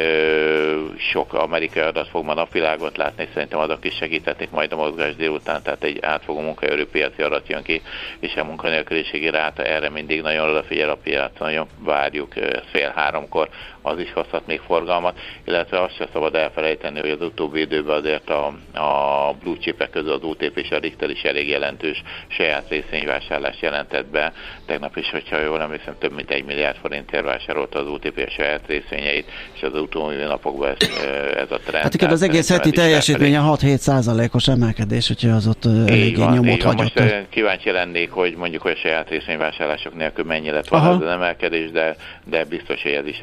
sok 1.13 1.35
amerikai 1.35 1.83
adat 1.83 2.09
fog 2.09 2.25
ma 2.25 2.35
napvilágot 2.35 2.97
látni, 2.97 3.29
szerintem 3.35 3.59
azok 3.59 3.85
is 3.85 3.95
segítették 3.95 4.51
majd 4.51 4.73
a 4.73 4.77
mozgás 4.77 5.17
délután, 5.17 5.63
tehát 5.63 5.85
egy 5.85 5.99
átfogó 6.03 6.41
munkaerőpiaci 6.41 7.23
adat 7.23 7.49
jön 7.49 7.63
ki, 7.63 7.83
és 8.21 8.35
a 8.35 8.45
munkanélküliségi 8.45 9.31
ráta 9.31 9.63
erre 9.63 9.91
mindig 9.91 10.23
nagyon 10.23 10.49
odafigyel 10.49 10.91
a 10.91 10.99
piac, 11.03 11.39
nagyon 11.39 11.67
várjuk 11.79 12.35
fél 12.73 12.93
háromkor, 12.95 13.49
az 13.83 13.99
is 13.99 14.13
hozhat 14.13 14.47
még 14.47 14.61
forgalmat, 14.67 15.19
illetve 15.45 15.83
azt 15.83 15.97
sem 15.97 16.07
szabad 16.13 16.35
elfelejteni, 16.35 17.01
hogy 17.01 17.11
az 17.11 17.21
utóbbi 17.21 17.61
időben 17.61 17.97
azért 17.97 18.31
a, 18.31 18.47
a 18.81 19.35
blue 19.43 19.57
chipek 19.59 19.91
közül 19.91 20.13
az 20.13 20.23
UTP 20.23 20.57
és 20.57 20.71
a 20.71 20.79
Richter 20.79 21.11
is 21.11 21.23
elég 21.23 21.49
jelentős 21.49 22.03
saját 22.29 22.69
részvényvásárlást 22.69 23.61
jelentett 23.61 24.07
be. 24.07 24.33
Tegnap 24.67 24.97
is, 24.97 25.11
hogyha 25.11 25.41
jól 25.41 25.61
emlékszem, 25.61 25.95
több 25.99 26.13
mint 26.13 26.31
egy 26.31 26.45
milliárd 26.45 26.77
forintért 26.77 27.25
vásárolta 27.25 27.79
az 27.79 27.89
UTP 27.89 28.25
a 28.27 28.31
saját 28.31 28.67
részvényeit, 28.67 29.31
és 29.55 29.63
az 29.63 29.75
utóbbi 29.75 30.15
napokban 30.15 30.69
ez, 30.69 30.89
ez 31.35 31.51
a 31.51 31.59
trend. 31.59 31.83
Hát 31.83 31.95
igen, 31.95 32.11
az 32.11 32.23
egész 32.23 32.49
heti 32.49 32.71
teljesítmény 32.71 33.37
a 33.37 33.57
6-7 33.57 33.77
százalékos 33.77 34.49
emelkedés, 34.49 35.11
úgyhogy 35.11 35.31
az 35.31 35.47
ott 35.47 35.65
eléggé 35.65 36.23
nyomot 36.23 36.63
hagyott. 36.63 36.99
Most 36.99 37.29
kíváncsi 37.29 37.71
lennék, 37.71 38.11
hogy 38.11 38.35
mondjuk 38.37 38.63
hogy 38.63 38.73
a 38.73 38.77
saját 38.77 39.09
részvényvásárlások 39.09 39.95
nélkül 39.95 40.25
mennyi 40.25 40.51
lett 40.51 40.69
volna 40.69 40.91
az 40.91 41.03
emelkedés, 41.03 41.71
de, 41.71 41.97
de 42.25 42.45
biztos, 42.45 42.83
hogy 42.83 42.93
ez 42.93 43.07
is 43.07 43.21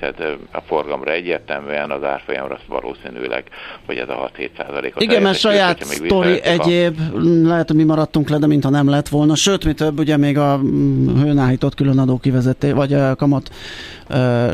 rásegíthet 0.00 0.38
a 0.52 0.60
forgalomra 0.60 1.12
egyértelműen, 1.12 1.90
az 1.90 2.04
árfolyamra 2.04 2.58
valószínűleg, 2.68 3.44
hogy 3.86 3.96
ez 3.96 4.08
a 4.08 4.30
6-7 4.36 4.48
százalékos. 4.56 5.02
Igen, 5.02 5.22
mert 5.22 5.38
saját 5.38 5.84
sztori 5.84 6.40
egyéb, 6.42 6.98
lehet, 7.44 7.68
hogy 7.68 7.76
mi 7.76 7.84
maradtunk 7.84 8.28
le, 8.28 8.38
de 8.38 8.46
mintha 8.46 8.70
nem 8.70 8.88
lett 8.88 9.08
volna. 9.08 9.34
Sőt, 9.34 9.64
mi 9.64 9.72
több, 9.72 9.98
ugye 9.98 10.16
még 10.16 10.38
a 10.38 10.60
hőnállított 11.22 11.74
különadó 11.74 12.18
kivezeté, 12.18 12.70
vagy 12.70 12.92
a 12.92 13.14
kamat 13.14 13.50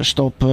stop 0.03 0.45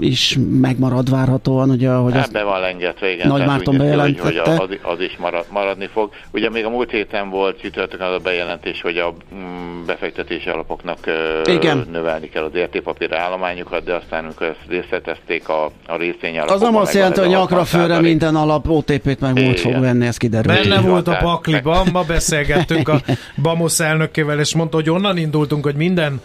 is 0.00 0.38
megmarad 0.60 1.10
várhatóan, 1.10 1.70
ugye, 1.70 1.90
hogy 1.90 2.14
Ebben 2.14 2.44
van 2.44 2.60
lengetve, 2.60 3.12
igen. 3.12 3.28
Nagy 3.28 3.46
Márton 3.46 3.76
bejelentette. 3.76 4.22
Hogy, 4.22 4.56
hogy 4.58 4.80
az, 4.82 4.92
az 4.92 5.00
is 5.00 5.16
marad, 5.18 5.44
maradni 5.50 5.88
fog. 5.92 6.10
Ugye 6.32 6.50
még 6.50 6.64
a 6.64 6.70
múlt 6.70 6.90
héten 6.90 7.30
volt 7.30 7.60
csütörtökön 7.60 8.06
az 8.06 8.14
a 8.14 8.18
bejelentés, 8.18 8.80
hogy 8.80 8.96
a 8.96 9.14
mm, 9.34 9.84
befektetési 9.86 10.48
alapoknak 10.48 10.98
igen. 11.44 11.86
növelni 11.90 12.28
kell 12.28 12.42
az 12.42 12.54
értékpapír 12.54 13.14
állományukat, 13.14 13.84
de 13.84 13.94
aztán 13.94 14.24
amikor 14.24 14.46
ezt 14.46 14.68
részletezték 14.68 15.48
a, 15.48 15.70
a 15.86 15.96
részvény 15.96 16.38
Az 16.40 16.60
nem 16.60 16.76
azt 16.76 16.94
jelenti, 16.94 17.20
hogy 17.20 17.28
nyakra 17.28 17.64
főre 17.64 18.00
minden 18.00 18.36
alap 18.36 18.68
OTP-t 18.68 19.20
meg 19.20 19.42
múlt 19.42 19.60
fog 19.60 19.80
venni, 19.80 20.06
ez 20.06 20.16
kiderült. 20.16 20.68
Benne 20.68 20.80
volt 20.80 21.08
a 21.08 21.16
pakliban, 21.16 21.86
ma 21.92 22.02
beszélgettünk 22.02 22.88
a 22.88 23.00
BAMOS 23.42 23.80
elnökével, 23.80 24.38
és 24.38 24.54
mondta, 24.54 24.76
hogy 24.76 24.90
onnan 24.90 25.16
indultunk, 25.16 25.64
hogy 25.64 25.74
minden 25.74 26.20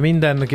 minden 0.00 0.48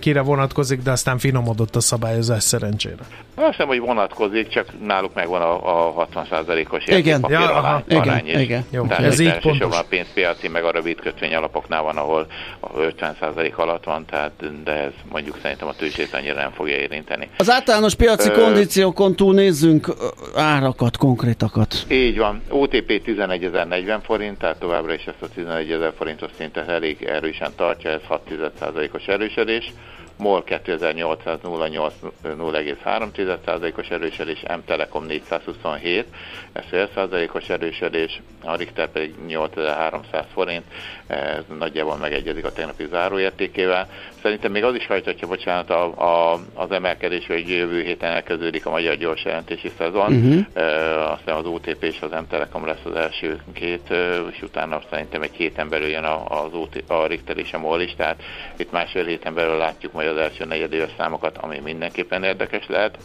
kire 0.00 0.20
vonatkozik, 0.20 0.82
de 0.82 0.90
aztán 0.90 1.18
finomodott 1.18 1.76
a 1.76 1.80
szabályozás 1.80 2.42
szerencsére. 2.42 3.02
Azt 3.38 3.50
hiszem, 3.50 3.66
hogy 3.66 3.80
vonatkozik, 3.80 4.48
csak 4.48 4.66
náluk 4.86 5.14
megvan 5.14 5.42
a, 5.42 5.98
a 6.00 6.06
60%-os 6.14 6.84
igen. 6.86 7.24
Ja, 7.28 7.40
aha, 7.40 7.82
arány 7.88 8.26
igen, 8.26 8.40
igen. 8.40 8.64
Jó, 8.70 8.86
Tehát 8.86 9.04
ez 9.04 9.18
így 9.18 9.38
pontos. 9.38 9.78
a 9.78 9.84
pénzpiaci, 9.88 10.48
meg 10.48 10.64
a 10.64 10.70
rövid 10.70 11.00
kötvény 11.00 11.34
alapoknál 11.34 11.82
van, 11.82 11.96
ahol 11.96 12.26
a 12.60 12.68
50% 12.70 13.54
alatt 13.54 13.84
van, 13.84 14.04
tehát, 14.04 14.62
de 14.64 14.72
ez 14.72 14.92
mondjuk 15.10 15.38
szerintem 15.42 15.68
a 15.68 15.72
tőzsét 15.72 16.14
annyira 16.14 16.34
nem 16.34 16.50
fogja 16.50 16.76
érinteni. 16.76 17.28
Az 17.36 17.50
általános 17.50 17.94
piaci 17.94 18.28
Ö... 18.28 18.32
kondíciókon 18.32 19.16
túl 19.16 19.34
nézzünk 19.34 19.94
árakat, 20.34 20.96
konkrétakat. 20.96 21.84
Így 21.88 22.18
van. 22.18 22.42
OTP 22.48 23.02
11.040 23.06 23.98
forint, 24.02 24.38
tehát 24.38 24.58
továbbra 24.58 24.94
is 24.94 25.04
ezt 25.04 25.22
a 25.22 25.40
11.000 25.40 25.92
forintos 25.96 26.30
szintet 26.38 26.68
elég 26.68 27.02
erősen 27.02 27.50
tartja, 27.56 27.90
ez 27.90 28.00
6 28.08 28.20
0,5%-os 28.60 29.08
erősödés, 29.08 29.72
MOL 30.16 30.44
2808 30.44 31.94
0,3%-os 32.24 33.88
erősödés, 33.88 34.42
M-Telekom 34.42 35.04
427, 35.04 36.06
ez 36.52 36.64
fél 36.68 36.88
százalékos 36.94 37.48
erősödés, 37.48 38.20
a 38.44 38.56
Richter 38.56 38.88
pedig 38.88 39.14
8300 39.26 40.24
forint, 40.32 40.64
ez 41.06 41.44
nagyjából 41.58 41.96
megegyezik 41.96 42.44
a 42.44 42.52
tegnapi 42.52 42.86
záróértékével. 42.90 43.88
Szerintem 44.22 44.52
még 44.52 44.64
az 44.64 44.74
is 44.74 44.86
hajtatja, 44.86 45.28
bocsánat, 45.28 45.70
a, 45.70 45.84
a, 46.32 46.40
az 46.54 46.70
emelkedés, 46.70 47.26
hogy 47.26 47.48
jövő 47.48 47.82
héten 47.82 48.12
elkezdődik 48.12 48.66
a 48.66 48.70
magyar 48.70 48.96
gyors 48.96 49.24
jelentési 49.24 49.70
szezon, 49.78 50.12
uh-huh. 50.12 50.46
e, 50.54 50.64
aztán 51.10 51.36
az 51.36 51.44
OTP 51.44 51.82
és 51.82 52.00
az 52.00 52.10
M-Telekom 52.10 52.66
lesz 52.66 52.84
az 52.84 52.94
első 52.94 53.40
két, 53.52 53.90
és 54.32 54.42
utána 54.42 54.80
szerintem 54.90 55.22
egy 55.22 55.34
héten 55.34 55.68
belül 55.68 55.88
jön 55.88 56.04
az 56.28 56.52
OT, 56.52 56.82
a 56.86 57.06
Richter 57.06 57.38
és 57.38 57.52
a 57.52 57.58
MOL 57.58 57.80
is, 57.80 57.94
tehát 57.94 58.22
itt 58.56 58.72
másfél 58.72 59.04
héten 59.04 59.34
belül 59.34 59.56
látjuk 59.56 59.92
majd 59.92 60.05
az 60.06 60.16
első 60.16 60.44
negyedéves 60.44 60.90
számokat, 60.96 61.38
ami 61.38 61.58
mindenképpen 61.58 62.22
érdekes 62.22 62.66
lehet 62.68 62.98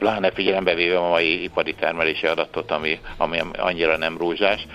pláne 0.00 0.30
figyelembe 0.30 0.74
véve 0.74 0.98
a 0.98 1.08
mai 1.08 1.42
ipari 1.42 1.74
termelési 1.74 2.26
adatot, 2.26 2.70
ami, 2.70 3.00
ami 3.16 3.38
annyira 3.58 3.96
nem 3.96 4.18
rózsás, 4.18 4.66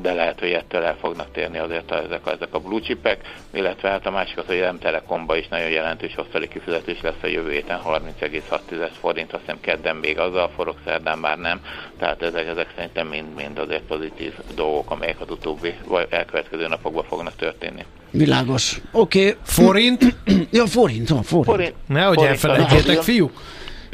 de 0.00 0.12
lehet, 0.12 0.40
hogy 0.40 0.50
ettől 0.50 0.82
el 0.82 0.96
fognak 1.00 1.32
térni 1.32 1.58
azért 1.58 1.90
a, 1.90 2.02
ezek, 2.02 2.20
ezek 2.24 2.54
a 2.54 2.58
blue 2.58 2.80
chipek, 2.80 3.20
illetve 3.52 3.88
hát 3.88 4.06
a 4.06 4.10
másik 4.10 4.38
az, 4.38 4.46
hogy 4.46 4.60
a 4.60 4.78
Telekomba 4.78 5.36
is 5.36 5.48
nagyon 5.48 5.68
jelentős 5.68 6.16
osztali 6.16 6.48
kifizetés 6.48 7.00
lesz 7.00 7.22
a 7.22 7.26
jövő 7.26 7.50
héten 7.50 7.80
30,6 7.86 8.88
forint, 9.00 9.32
azt 9.32 9.40
hiszem 9.40 9.60
kedden 9.60 9.96
még 9.96 10.18
azzal 10.18 10.50
forog, 10.56 10.76
szerdán 10.84 11.18
már 11.18 11.38
nem, 11.38 11.60
tehát 11.98 12.22
ezek, 12.22 12.46
ezek 12.46 12.72
szerintem 12.76 13.06
mind, 13.06 13.34
mind 13.34 13.58
azért 13.58 13.82
pozitív 13.82 14.32
dolgok, 14.54 14.90
amelyek 14.90 15.20
az 15.20 15.30
utóbbi 15.30 15.74
vagy 15.86 16.06
elkövetkező 16.10 16.68
napokban 16.68 17.04
fognak 17.04 17.36
történni. 17.36 17.84
Világos. 18.10 18.80
Oké. 18.92 19.20
Okay. 19.20 19.36
Forint? 19.42 20.16
ja, 20.50 20.66
forint, 20.66 21.08
van, 21.08 21.22
forint. 21.22 21.46
forint. 21.46 21.74
Nehogy 21.86 22.22
elfelejtjétek, 22.22 23.02
fiúk. 23.02 23.32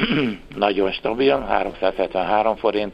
nagyon 0.56 0.92
stabil, 0.92 1.40
373 1.40 2.56
forint, 2.56 2.92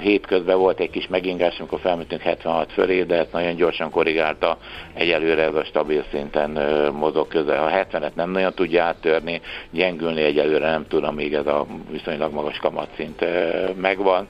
hétközben 0.00 0.58
volt 0.58 0.80
egy 0.80 0.90
kis 0.90 1.06
megingás, 1.06 1.58
amikor 1.58 1.80
felmentünk 1.80 2.20
76 2.20 2.72
fölé, 2.72 3.02
de 3.02 3.16
ezt 3.16 3.32
nagyon 3.32 3.54
gyorsan 3.54 3.90
korrigálta, 3.90 4.58
egyelőre 4.94 5.42
ez 5.42 5.54
a 5.54 5.64
stabil 5.64 6.04
szinten 6.10 6.50
mozog 6.92 7.28
közel. 7.28 7.64
A 7.64 7.70
70-et 7.70 8.14
nem 8.14 8.30
nagyon 8.30 8.54
tudja 8.54 8.84
áttörni, 8.84 9.40
gyengülni 9.70 10.22
egyelőre 10.22 10.70
nem 10.70 10.86
tudom, 10.88 11.14
még 11.14 11.34
ez 11.34 11.46
a 11.46 11.66
viszonylag 11.90 12.32
magas 12.32 12.58
kamatszint 12.58 13.24
megvan. 13.80 14.26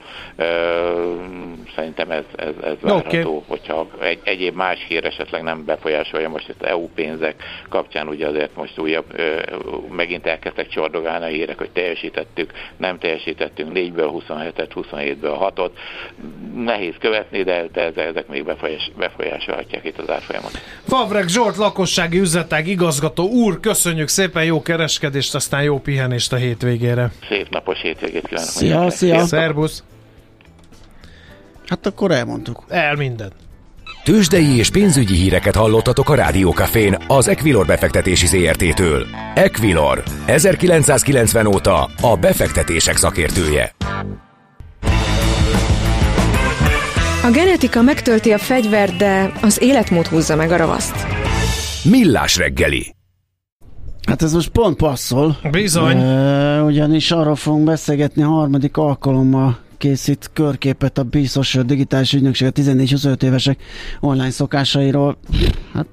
Szerintem 1.74 2.11
ez, 2.11 2.24
ez, 2.37 2.54
ez 2.64 2.76
várható, 2.81 3.37
okay. 3.37 3.44
hogyha 3.48 3.87
egy, 4.00 4.18
egyéb 4.22 4.54
más 4.54 4.85
hír 4.88 5.04
esetleg 5.04 5.42
nem 5.42 5.64
befolyásolja 5.64 6.28
most 6.28 6.48
itt 6.48 6.62
EU 6.62 6.88
pénzek 6.94 7.42
kapcsán, 7.68 8.09
ugye 8.09 8.26
azért 8.26 8.57
most 8.57 8.78
újabb, 8.78 9.04
megint 9.90 10.26
elkezdtek 10.26 10.68
csordogálni 10.68 11.24
a 11.24 11.28
hírek, 11.28 11.59
hogy 11.59 11.70
teljesítettük, 11.70 12.52
nem 12.76 12.98
teljesítettünk, 12.98 13.70
4-ből 13.74 14.09
27 14.11 14.57
említett 14.58 14.84
27-ből 14.90 15.52
6-ot. 15.56 15.70
Nehéz 16.54 16.94
követni, 17.00 17.42
de, 17.42 17.66
de 17.72 18.02
ezek 18.02 18.28
még 18.28 18.44
befolyás, 18.44 18.90
befolyásolhatják 18.98 19.84
itt 19.84 19.98
az 19.98 20.10
árfolyamot. 20.10 20.50
Favreg 20.86 21.28
Zsolt, 21.28 21.56
lakossági 21.56 22.18
üzletág 22.18 22.66
igazgató 22.66 23.28
úr, 23.28 23.60
köszönjük 23.60 24.08
szépen, 24.08 24.44
jó 24.44 24.62
kereskedést, 24.62 25.34
aztán 25.34 25.62
jó 25.62 25.78
pihenést 25.78 26.32
a 26.32 26.36
hétvégére. 26.36 27.10
Szép 27.28 27.48
napos 27.50 27.80
hétvégét 27.80 28.28
kívánok! 28.28 28.50
Szia, 28.50 28.90
szia! 28.90 29.24
Szerbusz! 29.24 29.82
Hát 31.66 31.86
akkor 31.86 32.10
elmondtuk. 32.10 32.64
El 32.68 32.94
minden. 32.94 33.32
Tőzsdei 34.04 34.56
és 34.56 34.70
pénzügyi 34.70 35.14
híreket 35.14 35.54
hallottatok 35.54 36.08
a 36.08 36.14
Rádiókafén 36.14 36.96
az 37.06 37.28
Equilor 37.28 37.66
befektetési 37.66 38.26
ZRT-től. 38.26 39.06
Equilor, 39.34 40.02
1990 40.26 41.46
óta 41.46 41.90
a 42.00 42.16
befektetések 42.16 42.96
szakértője. 42.96 43.74
A 47.22 47.30
genetika 47.32 47.82
megtölti 47.82 48.32
a 48.32 48.38
fegyvert, 48.38 48.96
de 48.96 49.32
az 49.42 49.62
életmód 49.62 50.06
húzza 50.06 50.36
meg 50.36 50.50
a 50.50 50.56
ravaszt. 50.56 51.06
Millás 51.84 52.36
reggeli. 52.36 52.94
Hát 54.06 54.22
ez 54.22 54.32
most 54.32 54.48
pont 54.48 54.76
passzol. 54.76 55.36
Bizony. 55.50 55.96
E, 55.96 56.62
ugyanis 56.62 57.10
arról 57.10 57.36
fogunk 57.36 57.64
beszélgetni 57.64 58.22
harmadik 58.22 58.76
alkalommal 58.76 59.58
készít 59.78 60.30
körképet 60.32 60.98
a 60.98 61.02
biztos 61.02 61.54
digitális 61.64 62.12
ügynökség 62.12 62.48
a 62.48 62.52
14-25 62.52 63.22
évesek 63.22 63.62
online 64.00 64.30
szokásairól. 64.30 65.18
Hát 65.72 65.86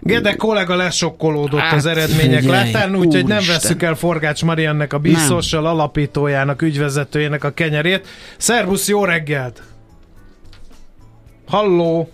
Gede 0.00 0.34
kollega 0.34 0.76
lesokkolódott 0.76 1.60
Hát, 1.60 1.72
az 1.72 1.86
eredmények 1.86 2.40
figyelj, 2.40 2.72
láttán, 2.72 2.96
úgyhogy 2.96 3.26
nem 3.26 3.42
veszük 3.46 3.82
el 3.82 3.94
Forgács 3.94 4.44
Mariannek 4.44 4.92
a 4.92 4.98
biztossal 4.98 5.66
alapítójának, 5.66 6.62
ügyvezetőjének 6.62 7.44
a 7.44 7.50
kenyerét. 7.50 8.06
Szervusz, 8.36 8.88
jó 8.88 9.04
reggelt! 9.04 9.62
Halló! 11.46 12.10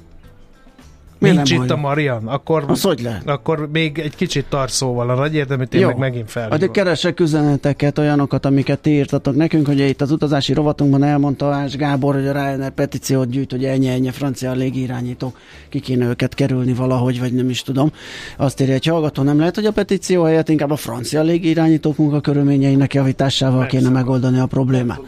Miért 1.19 1.37
Nincs 1.37 1.53
nem 1.53 1.63
itt 1.63 1.71
a? 1.71 1.77
Marian. 1.77 2.27
Akkor, 2.27 2.65
Az 2.67 2.83
hogy 2.83 3.01
lehet? 3.03 3.29
akkor 3.29 3.69
még 3.73 3.99
egy 3.99 4.17
kicsit 4.17 4.45
tart 4.49 4.73
szóval 4.73 5.11
a 5.11 5.15
nagy 5.15 5.35
érdeműt, 5.35 5.75
én 5.75 5.81
Jó. 5.81 5.87
meg 5.87 5.97
megint 5.99 6.23
Addig 6.23 6.33
felhívom. 6.33 6.73
keresek 6.73 7.21
üzeneteket, 7.21 7.99
olyanokat, 7.99 8.45
amiket 8.47 8.79
ti 8.79 8.91
írtatok 8.91 9.37
nekünk, 9.37 9.67
hogy 9.67 9.79
itt 9.79 10.01
az 10.01 10.11
utazási 10.11 10.53
rovatunkban 10.53 11.03
elmondta 11.03 11.55
Ás 11.55 11.77
Gábor, 11.77 12.15
hogy 12.15 12.27
a 12.27 12.33
Ryanair 12.33 12.71
petíciót 12.71 13.31
gyűjt, 13.31 13.51
hogy 13.51 13.65
ennyi 13.65 13.89
ennyi 13.89 14.11
francia 14.11 14.53
légirányítók, 14.53 15.39
ki 15.69 15.81
kéne 15.81 16.07
őket 16.07 16.35
kerülni 16.35 16.73
valahogy, 16.73 17.21
vagy 17.21 17.33
nem 17.33 17.51
is 17.51 17.63
tudom. 17.63 17.93
Azt 18.37 18.61
írja 18.61 18.75
egy 18.75 18.87
hallgató, 18.87 19.23
nem 19.23 19.39
lehet, 19.39 19.55
hogy 19.55 19.67
a 19.67 19.73
petíció 19.73 20.23
helyett 20.23 20.49
inkább 20.49 20.71
a 20.71 20.77
francia 20.77 21.23
légirányítók 21.23 21.97
munkakörülményeinek 21.97 22.95
javításával 22.95 23.67
kéne 23.67 23.89
megoldani 23.89 24.39
a 24.39 24.47
problémát. 24.47 25.01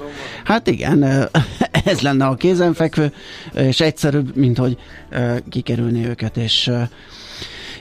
Hát 0.45 0.67
igen, 0.67 1.03
ez 1.85 2.01
lenne 2.01 2.27
a 2.27 2.35
kézenfekvő, 2.35 3.13
és 3.55 3.81
egyszerűbb, 3.81 4.37
mint 4.37 4.59
hogy 4.59 4.77
ö, 5.11 5.35
kikerülni 6.01 6.07
őket, 6.09 6.37
és 6.37 6.71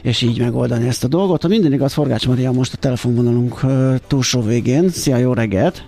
és 0.01 0.21
így 0.21 0.39
megoldani 0.39 0.87
ezt 0.87 1.03
a 1.03 1.07
dolgot. 1.07 1.41
Ha 1.41 1.47
minden 1.47 1.73
igaz, 1.73 1.93
Forgács 1.93 2.27
Maria 2.27 2.51
most 2.51 2.73
a 2.73 2.77
telefonvonalunk 2.77 3.59
túlsó 4.07 4.41
végén. 4.41 4.89
Szia, 4.89 5.17
jó 5.17 5.33
reggelt! 5.33 5.83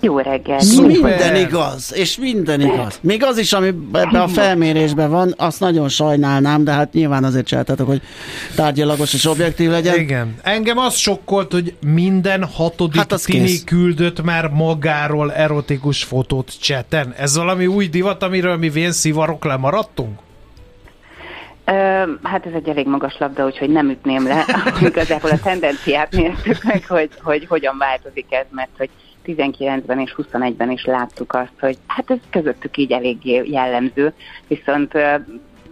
Jó 0.00 0.18
reggelt! 0.18 0.60
Szuper! 0.60 0.90
Minden 0.90 1.36
igaz, 1.36 1.92
és 1.94 2.18
minden 2.18 2.60
igaz. 2.60 2.98
Még 3.00 3.24
az 3.24 3.38
is, 3.38 3.52
ami 3.52 3.66
ebben 3.92 4.20
a 4.20 4.28
felmérésben 4.28 5.10
van, 5.10 5.34
azt 5.36 5.60
nagyon 5.60 5.88
sajnálnám, 5.88 6.64
de 6.64 6.72
hát 6.72 6.92
nyilván 6.92 7.24
azért 7.24 7.46
csináltatok, 7.46 7.86
hogy 7.86 8.02
tárgyalagos 8.54 9.14
és 9.14 9.24
objektív 9.24 9.70
legyen. 9.70 9.98
Igen. 9.98 10.34
Engem 10.42 10.78
az 10.78 10.94
sokkolt, 10.94 11.52
hogy 11.52 11.74
minden 11.86 12.44
hatodik 12.44 12.96
hát 12.96 13.12
az 13.12 13.22
tini 13.22 13.44
kész. 13.44 13.64
küldött 13.64 14.22
már 14.22 14.48
magáról 14.48 15.32
erotikus 15.32 16.04
fotót 16.04 16.60
cseten. 16.60 17.14
Ez 17.16 17.36
valami 17.36 17.66
új 17.66 17.88
divat, 17.88 18.22
amiről 18.22 18.56
mi 18.56 18.70
vén 18.70 18.92
szivarok 18.92 19.44
lemaradtunk? 19.44 20.18
Hát 22.22 22.46
ez 22.46 22.52
egy 22.52 22.68
elég 22.68 22.86
magas 22.86 23.18
labda, 23.18 23.44
úgyhogy 23.44 23.70
nem 23.70 23.88
ütném 23.88 24.26
le. 24.26 24.44
Igazából 24.88 25.30
a 25.30 25.40
tendenciát 25.40 26.10
néztük 26.12 26.62
meg, 26.62 26.86
hogy, 26.86 27.10
hogy 27.22 27.46
hogyan 27.46 27.78
változik 27.78 28.26
ez, 28.32 28.46
mert 28.50 28.70
hogy 28.76 28.90
19-ben 29.26 30.00
és 30.00 30.14
21-ben 30.16 30.70
is 30.70 30.84
láttuk 30.84 31.32
azt, 31.32 31.52
hogy 31.60 31.78
hát 31.86 32.10
ez 32.10 32.18
közöttük 32.30 32.76
így 32.76 32.92
eléggé 32.92 33.42
jellemző, 33.44 34.12
viszont 34.46 34.92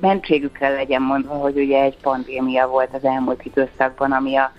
mentségükre 0.00 0.68
legyen 0.68 1.02
mondva, 1.02 1.34
hogy 1.34 1.56
ugye 1.58 1.82
egy 1.82 1.96
pandémia 2.02 2.68
volt 2.68 2.94
az 2.94 3.04
elmúlt 3.04 3.44
időszakban, 3.44 4.12
ami 4.12 4.36
a 4.36 4.52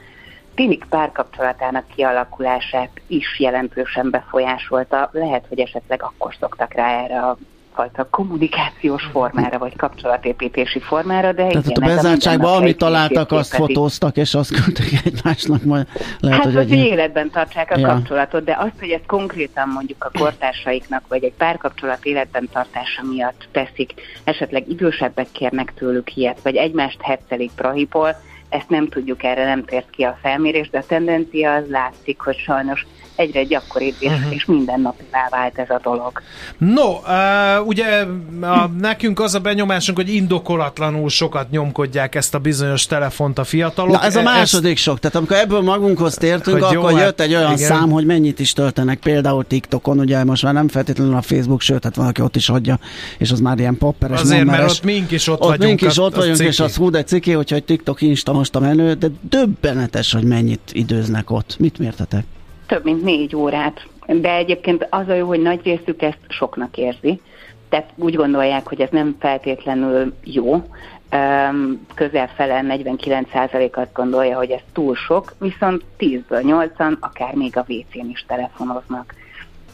tinik 0.55 0.85
párkapcsolatának 0.89 1.87
kialakulását 1.95 3.01
is 3.07 3.39
jelentősen 3.39 4.09
befolyásolta. 4.09 5.09
Lehet, 5.11 5.45
hogy 5.49 5.59
esetleg 5.59 6.03
akkor 6.03 6.35
szoktak 6.39 6.73
rá 6.73 7.03
erre 7.03 7.19
a 7.19 7.37
fajta 7.79 8.07
kommunikációs 8.09 9.03
formára, 9.11 9.57
vagy 9.57 9.75
kapcsolatépítési 9.75 10.79
formára, 10.79 11.31
de 11.31 11.47
Tehát 11.47 11.55
a 11.55 11.69
igen, 11.69 11.89
ez 11.89 11.95
bezártságban, 11.95 12.55
amit 12.55 12.77
találtak, 12.77 13.31
azt 13.31 13.55
fotóztak, 13.55 14.17
és 14.17 14.33
azt 14.33 14.53
küldtek 14.53 14.85
egymásnak, 15.05 15.63
majd 15.63 15.87
lehet, 16.19 16.37
Hát, 16.37 16.45
hogy 16.45 16.55
hogy, 16.55 16.71
egy 16.71 16.85
életben 16.85 17.29
tartsák 17.29 17.71
a 17.71 17.79
Ja. 17.79 17.87
kapcsolatot, 17.87 18.43
de 18.43 18.57
azt, 18.59 18.79
hogy 18.79 18.89
ezt 18.89 19.05
konkrétan 19.05 19.69
mondjuk 19.69 20.03
a 20.03 20.11
kortársaiknak, 20.19 21.03
vagy 21.07 21.23
egy 21.23 21.33
párkapcsolat 21.37 22.05
életben 22.05 22.49
tartása 22.53 23.03
miatt 23.03 23.47
teszik, 23.51 23.93
esetleg 24.23 24.69
idősebbek 24.69 25.27
kérnek 25.31 25.73
tőlük 25.73 26.15
ilyet, 26.15 26.39
vagy 26.43 26.55
egymást 26.55 27.01
hetszelik 27.01 27.51
prahipol, 27.55 28.15
ezt 28.49 28.69
nem 28.69 28.89
tudjuk, 28.89 29.23
erre 29.23 29.45
nem 29.45 29.65
tért 29.65 29.89
ki 29.89 30.03
a 30.03 30.17
felmérés, 30.21 30.69
de 30.69 30.77
a 30.77 30.83
tendencia 30.87 31.53
az 31.53 31.63
látszik, 31.69 32.19
hogy 32.19 32.37
sajnos 32.37 32.85
egyre 33.19 33.43
gyakoribb 33.43 33.95
és, 33.99 34.11
uh-huh. 34.11 34.33
és 34.33 34.45
mindennapivá 34.45 35.27
vált 35.29 35.57
ez 35.57 35.69
a 35.69 35.79
dolog. 35.83 36.21
No, 36.57 36.91
uh, 36.91 37.67
ugye 37.67 38.05
a, 38.41 38.67
nekünk 38.79 39.19
az 39.19 39.35
a 39.35 39.39
benyomásunk, 39.39 39.97
hogy 39.97 40.13
indokolatlanul 40.13 41.09
sokat 41.09 41.49
nyomkodják 41.49 42.15
ezt 42.15 42.35
a 42.35 42.39
bizonyos 42.39 42.85
telefont 42.85 43.37
a 43.37 43.43
fiatalok. 43.43 43.91
Na 43.91 44.03
ez 44.03 44.15
a 44.15 44.19
E- 44.19 44.23
második 44.23 44.77
sok, 44.77 44.99
tehát 44.99 45.15
amikor 45.15 45.37
ebből 45.37 45.61
magunkhoz 45.61 46.13
tértünk, 46.13 46.63
Hogy 46.63 46.73
jó, 46.73 46.79
akkor 46.79 46.93
hát 46.93 47.01
jött 47.01 47.19
egy 47.19 47.35
olyan 47.35 47.53
igen. 47.53 47.67
szám, 47.67 47.89
hogy 47.89 48.05
mennyit 48.05 48.39
is 48.39 48.53
töltenek, 48.53 48.99
például 48.99 49.47
TikTokon, 49.47 49.99
ugye 49.99 50.23
most 50.23 50.43
már 50.43 50.53
nem 50.53 50.67
feltétlenül 50.67 51.15
a 51.15 51.21
Facebook, 51.21 51.61
sőt, 51.61 51.83
hát 51.83 51.95
valaki 51.95 52.21
ott 52.21 52.35
is 52.35 52.49
adja, 52.49 52.79
és 53.17 53.31
az 53.31 53.39
már 53.39 53.59
ilyen 53.59 53.77
popperes, 53.77 54.21
Azért, 54.21 54.45
mert 54.45 54.69
ott 54.69 54.83
mink 54.83 55.11
is 55.11 55.27
ott, 55.27 55.41
ott 55.41 55.47
vagyunk. 55.47 55.63
mink 55.63 55.81
is 55.81 55.87
az- 55.87 55.99
ott 55.99 56.11
az 56.11 56.17
vagyunk, 56.17 56.39
és 56.39 56.55
ciki. 56.55 56.61
az 56.61 56.75
hú, 56.75 56.89
de 56.89 57.03
ciki, 57.03 57.31
hogyha 57.31 57.55
egy 57.55 57.63
TikTok 57.63 58.01
Insta 58.01 58.33
most 58.39 58.55
a 58.55 58.59
menő, 58.59 58.93
de 58.93 59.07
döbbenetes, 59.21 60.13
hogy 60.13 60.23
mennyit 60.23 60.71
időznek 60.73 61.31
ott. 61.31 61.55
Mit 61.59 61.77
mértetek? 61.77 62.23
Több 62.67 62.83
mint 62.83 63.03
négy 63.03 63.35
órát. 63.35 63.87
De 64.07 64.35
egyébként 64.35 64.87
az 64.89 65.07
a 65.07 65.13
jó, 65.13 65.27
hogy 65.27 65.41
nagy 65.41 65.59
részük 65.63 66.01
ezt 66.01 66.19
soknak 66.27 66.77
érzi. 66.77 67.21
Tehát 67.69 67.89
úgy 67.95 68.15
gondolják, 68.15 68.67
hogy 68.67 68.81
ez 68.81 68.89
nem 68.91 69.15
feltétlenül 69.19 70.13
jó. 70.23 70.63
Közel 71.95 72.27
fele, 72.35 72.61
49% 72.67 73.71
azt 73.71 73.93
gondolja, 73.93 74.37
hogy 74.37 74.49
ez 74.49 74.61
túl 74.73 74.95
sok, 74.95 75.33
viszont 75.39 75.83
10-ből 75.99 76.69
8-an 76.77 76.99
akár 76.99 77.33
még 77.33 77.57
a 77.57 77.65
WC-n 77.67 78.09
is 78.09 78.25
telefonoznak. 78.27 79.13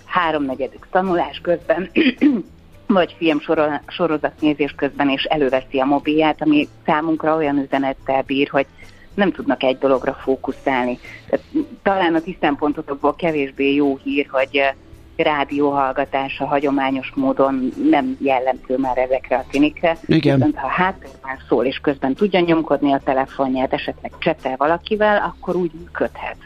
Háromnegyedük 0.06 0.88
tanulás 0.92 1.40
közben, 1.42 1.90
vagy 2.88 3.16
film 3.18 3.40
soro- 3.40 3.82
sorozatnézés 3.88 4.74
közben 4.78 5.10
is 5.10 5.24
előveszi 5.24 5.80
a 5.80 5.86
mobilját, 5.86 6.42
ami 6.42 6.68
számunkra 6.86 7.36
olyan 7.36 7.58
üzenettel 7.58 8.22
bír, 8.22 8.50
hogy 8.50 8.66
nem 9.14 9.32
tudnak 9.32 9.64
egy 9.64 9.78
dologra 9.78 10.14
fókuszálni. 10.14 11.00
Tehát, 11.30 11.46
talán 11.84 12.16
a 12.16 12.22
tisztánpontotokból 12.22 13.16
kevésbé 13.16 13.74
jó 13.74 14.00
hír, 14.04 14.28
hogy 14.32 14.50
eh, 14.52 14.74
rádióhallgatása 15.16 16.46
hagyományos 16.46 17.12
módon 17.16 17.72
nem 17.90 18.18
jellemző 18.20 18.78
már 18.78 18.98
ezekre 18.98 19.36
a 19.36 19.46
tinikre. 19.50 19.98
Igen. 20.06 20.36
Viszont 20.36 20.58
ha 20.58 20.68
háttérben 20.68 21.40
szól, 21.48 21.66
és 21.66 21.78
közben 21.78 22.14
tudja 22.14 22.40
nyomkodni 22.40 22.94
a 22.94 23.02
telefonját, 23.04 23.74
esetleg 23.74 24.12
csetel 24.20 24.56
valakivel, 24.58 25.18
akkor 25.18 25.56
úgy 25.56 25.72
működhet. 25.80 26.38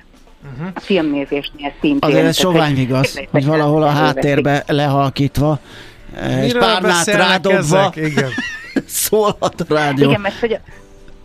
Uh-huh. 0.53 0.67
A 0.75 0.79
filmnézésnél 0.79 1.71
szintén. 1.81 2.09
Azért 2.09 2.25
ez 2.25 2.37
sovány 2.37 2.77
igaz, 2.77 3.21
hogy 3.31 3.45
valahol 3.45 3.83
a 3.83 3.89
háttérbe 3.89 4.63
lehalkítva, 4.67 5.51
eh, 5.51 5.59
és 6.41 6.53
párnát 6.53 7.05
rádobva? 7.05 7.91
Igen. 7.95 8.29
szólhat 8.85 9.61
a 9.61 9.65
rádió. 9.73 10.09
Igen, 10.09 10.21
mert 10.21 10.39
hogy 10.39 10.59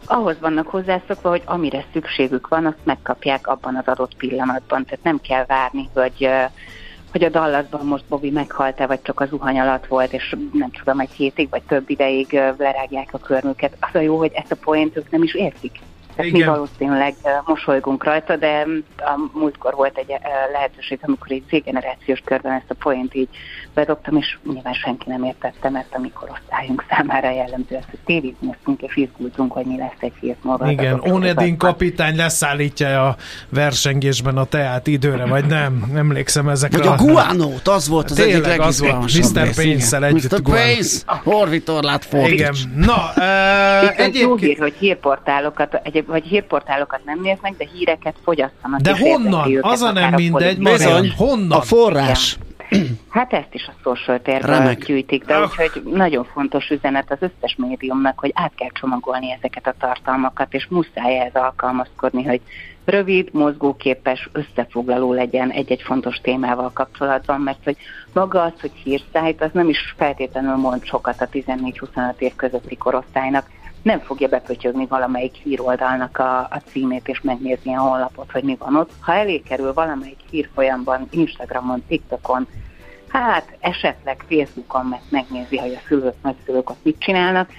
ahhoz 0.06 0.36
vannak 0.40 0.66
hozzászokva, 0.66 1.28
hogy 1.28 1.42
amire 1.44 1.84
szükségük 1.92 2.48
van, 2.48 2.66
azt 2.66 2.84
megkapják 2.84 3.46
abban 3.46 3.76
az 3.76 3.86
adott 3.86 4.14
pillanatban. 4.16 4.84
Tehát 4.84 5.04
nem 5.04 5.20
kell 5.20 5.44
várni, 5.46 5.88
hogy 5.94 6.28
hogy 7.14 7.24
a 7.24 7.28
Dallasban 7.28 7.86
most 7.86 8.04
Bobby 8.08 8.30
meghalt-e, 8.30 8.86
vagy 8.86 9.02
csak 9.02 9.20
az 9.20 9.28
zuhany 9.28 9.58
alatt 9.58 9.86
volt, 9.86 10.12
és 10.12 10.36
nem 10.52 10.70
tudom, 10.70 11.00
egy 11.00 11.10
hétig, 11.10 11.48
vagy 11.50 11.62
több 11.62 11.90
ideig 11.90 12.32
lerágják 12.58 13.08
a 13.12 13.18
körmüket. 13.18 13.76
Az 13.80 13.94
a 13.94 14.00
jó, 14.00 14.16
hogy 14.16 14.30
ezt 14.34 14.52
a 14.52 14.56
poént 14.56 14.96
ők 14.96 15.10
nem 15.10 15.22
is 15.22 15.34
értik. 15.34 15.80
Tehát 16.16 16.32
mi 16.32 16.42
valószínűleg 16.42 17.14
mosolygunk 17.44 18.04
rajta, 18.04 18.36
de 18.36 18.66
a 18.96 19.38
múltkor 19.38 19.74
volt 19.74 19.98
egy 19.98 20.14
lehetőség, 20.52 20.98
amikor 21.02 21.30
egy 21.30 21.44
Z-generációs 21.48 22.20
körben 22.24 22.52
ezt 22.52 22.70
a 22.70 22.74
point 22.74 23.14
így 23.14 23.28
bedobtam, 23.74 24.16
és 24.16 24.38
nyilván 24.52 24.72
senki 24.72 25.08
nem 25.08 25.22
értette, 25.24 25.70
mert 25.70 25.94
amikor 25.96 26.30
osztályunk 26.30 26.84
számára 26.90 27.30
jellemző 27.30 27.76
ezt, 27.76 27.88
hogy 27.90 27.98
tévéznéztünk 28.04 28.82
és 28.82 28.96
izgultunk, 28.96 29.52
hogy 29.52 29.66
mi 29.66 29.76
lesz 29.76 29.96
egy 29.98 30.12
hét 30.20 30.36
múlva. 30.42 30.70
Igen, 30.70 31.00
Onedin 31.00 31.56
kapitány 31.56 32.16
leszállítja 32.16 33.08
a 33.08 33.16
versengésben 33.48 34.36
a 34.36 34.44
teát 34.44 34.86
időre, 34.86 35.26
vagy 35.26 35.46
nem? 35.46 35.92
Emlékszem 35.94 36.48
ezekre. 36.48 36.78
Vagy 36.78 36.86
a 36.86 36.94
guanót, 37.04 37.68
az 37.68 37.88
volt 37.88 38.10
az 38.10 38.16
Tényleg 38.16 38.50
egyik 38.50 38.60
az 38.60 38.80
volt, 38.80 39.02
Mr. 39.02 39.46
Pace-szel 39.46 40.04
együtt. 40.04 40.30
Mr. 40.30 40.42
Pace, 40.42 41.20
orvitorlát 41.24 42.04
fordíts. 42.04 42.32
Igen, 42.32 42.54
na, 42.76 43.12
uh, 43.16 44.00
egyébként... 44.00 44.18
Jó 44.18 44.36
hír, 44.36 44.58
hogy 44.58 44.74
hírportálokat, 44.78 45.80
egy, 45.82 46.04
vagy 46.06 46.24
hírportálokat 46.24 47.00
nem 47.04 47.20
néznek, 47.20 47.54
de 47.56 47.68
híreket 47.72 48.14
fogyasztanak. 48.24 48.80
De 48.80 48.98
honnan? 48.98 49.58
Az 49.60 49.80
a 49.80 49.92
nem 49.92 50.14
mindegy, 50.14 50.58
Bizony, 50.58 51.12
honnan? 51.16 51.58
A 51.58 51.60
forrás. 51.60 52.38
Hát 53.08 53.32
ezt 53.32 53.54
is 53.54 53.66
a 53.66 53.72
social 53.82 54.22
térben 54.22 54.76
gyűjtik, 54.86 55.24
de 55.24 55.40
úgyhogy 55.40 55.82
nagyon 55.84 56.24
fontos 56.24 56.68
üzenet 56.70 57.10
az 57.10 57.18
összes 57.20 57.56
médiumnak, 57.56 58.18
hogy 58.18 58.30
át 58.34 58.52
kell 58.54 58.70
csomagolni 58.72 59.32
ezeket 59.32 59.66
a 59.66 59.74
tartalmakat, 59.78 60.54
és 60.54 60.66
muszáj 60.70 61.18
ez 61.18 61.34
alkalmazkodni, 61.34 62.24
hogy 62.24 62.40
rövid, 62.84 63.28
mozgóképes, 63.32 64.28
összefoglaló 64.32 65.12
legyen 65.12 65.50
egy-egy 65.50 65.82
fontos 65.82 66.16
témával 66.16 66.70
kapcsolatban, 66.72 67.40
mert 67.40 67.64
hogy 67.64 67.76
maga 68.12 68.42
az, 68.42 68.52
hogy 68.60 68.72
hírszájt, 68.84 69.42
az 69.42 69.50
nem 69.52 69.68
is 69.68 69.94
feltétlenül 69.96 70.56
mond 70.56 70.84
sokat 70.84 71.20
a 71.20 71.28
14-25 71.28 72.18
év 72.18 72.34
közötti 72.36 72.76
korosztálynak, 72.76 73.46
nem 73.84 74.00
fogja 74.00 74.28
bepötyögni 74.28 74.86
valamelyik 74.86 75.34
híroldalnak 75.34 76.18
a, 76.18 76.38
a 76.38 76.62
címét 76.66 77.08
és 77.08 77.20
megnézni 77.20 77.74
a 77.74 77.80
honlapot, 77.80 78.30
hogy 78.30 78.42
mi 78.42 78.56
van 78.58 78.76
ott. 78.76 78.90
Ha 79.00 79.14
elé 79.14 79.38
kerül 79.38 79.72
valamelyik 79.72 80.20
hírfolyamban, 80.30 81.08
Instagramon, 81.10 81.84
TikTokon, 81.88 82.46
hát 83.08 83.56
esetleg 83.60 84.24
Facebookon 84.28 84.86
meg 84.86 85.00
megnézi, 85.08 85.58
hogy 85.58 85.72
a 85.72 85.80
szülők, 85.86 86.14
nagyszülők 86.22 86.70
ott 86.70 86.84
mit 86.84 86.98
csinálnak, 86.98 87.50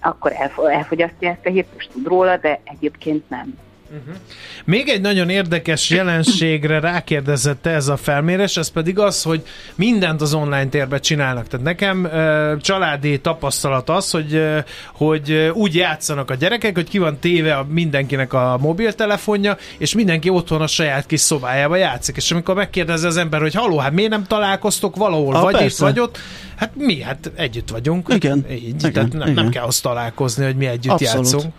akkor 0.00 0.32
elfogyasztja 0.70 1.30
ezt 1.30 1.46
a 1.46 1.50
hírt, 1.50 1.68
és 1.76 1.86
tud 1.92 2.06
róla, 2.06 2.36
de 2.36 2.60
egyébként 2.64 3.28
nem. 3.28 3.58
Uh-huh. 3.90 4.14
Még 4.64 4.88
egy 4.88 5.00
nagyon 5.00 5.28
érdekes 5.28 5.90
jelenségre 5.90 6.80
rákérdezett 6.80 7.66
ez 7.66 7.88
a 7.88 7.96
felmérés, 7.96 8.56
ez 8.56 8.68
pedig 8.68 8.98
az, 8.98 9.22
hogy 9.22 9.42
mindent 9.74 10.20
az 10.20 10.34
online 10.34 10.66
térben 10.66 11.00
csinálnak. 11.00 11.48
Tehát 11.48 11.66
nekem 11.66 12.08
családi 12.60 13.20
tapasztalat 13.20 13.90
az, 13.90 14.10
hogy, 14.10 14.42
hogy 14.92 15.50
úgy 15.54 15.74
játszanak 15.74 16.30
a 16.30 16.34
gyerekek, 16.34 16.74
hogy 16.74 16.88
ki 16.88 16.98
van 16.98 17.18
téve 17.18 17.56
a 17.56 17.66
mindenkinek 17.68 18.32
a 18.32 18.58
mobiltelefonja, 18.60 19.56
és 19.78 19.94
mindenki 19.94 20.28
otthon 20.28 20.60
a 20.60 20.66
saját 20.66 21.06
kis 21.06 21.20
szobájába 21.20 21.76
játszik. 21.76 22.16
És 22.16 22.30
amikor 22.30 22.54
megkérdezi 22.54 23.06
az 23.06 23.16
ember, 23.16 23.40
hogy 23.40 23.54
haló, 23.54 23.78
hát 23.78 23.92
miért 23.92 24.10
nem 24.10 24.24
találkoztok 24.24 24.96
valahol, 24.96 25.34
a, 25.34 25.40
vagy 25.40 25.52
persze. 25.52 25.66
itt, 25.66 25.78
vagy 25.78 26.00
ott, 26.00 26.18
hát 26.56 26.70
mi, 26.74 27.00
hát 27.00 27.30
együtt 27.34 27.70
vagyunk. 27.70 28.08
Igen. 28.14 28.46
Így, 28.50 28.62
igen, 28.62 28.92
tehát 28.92 29.12
nem, 29.12 29.20
igen. 29.20 29.34
nem 29.34 29.48
kell 29.48 29.64
azt 29.64 29.82
találkozni, 29.82 30.44
hogy 30.44 30.56
mi 30.56 30.66
együtt 30.66 30.92
Abszolút. 30.92 31.32
játszunk. 31.32 31.54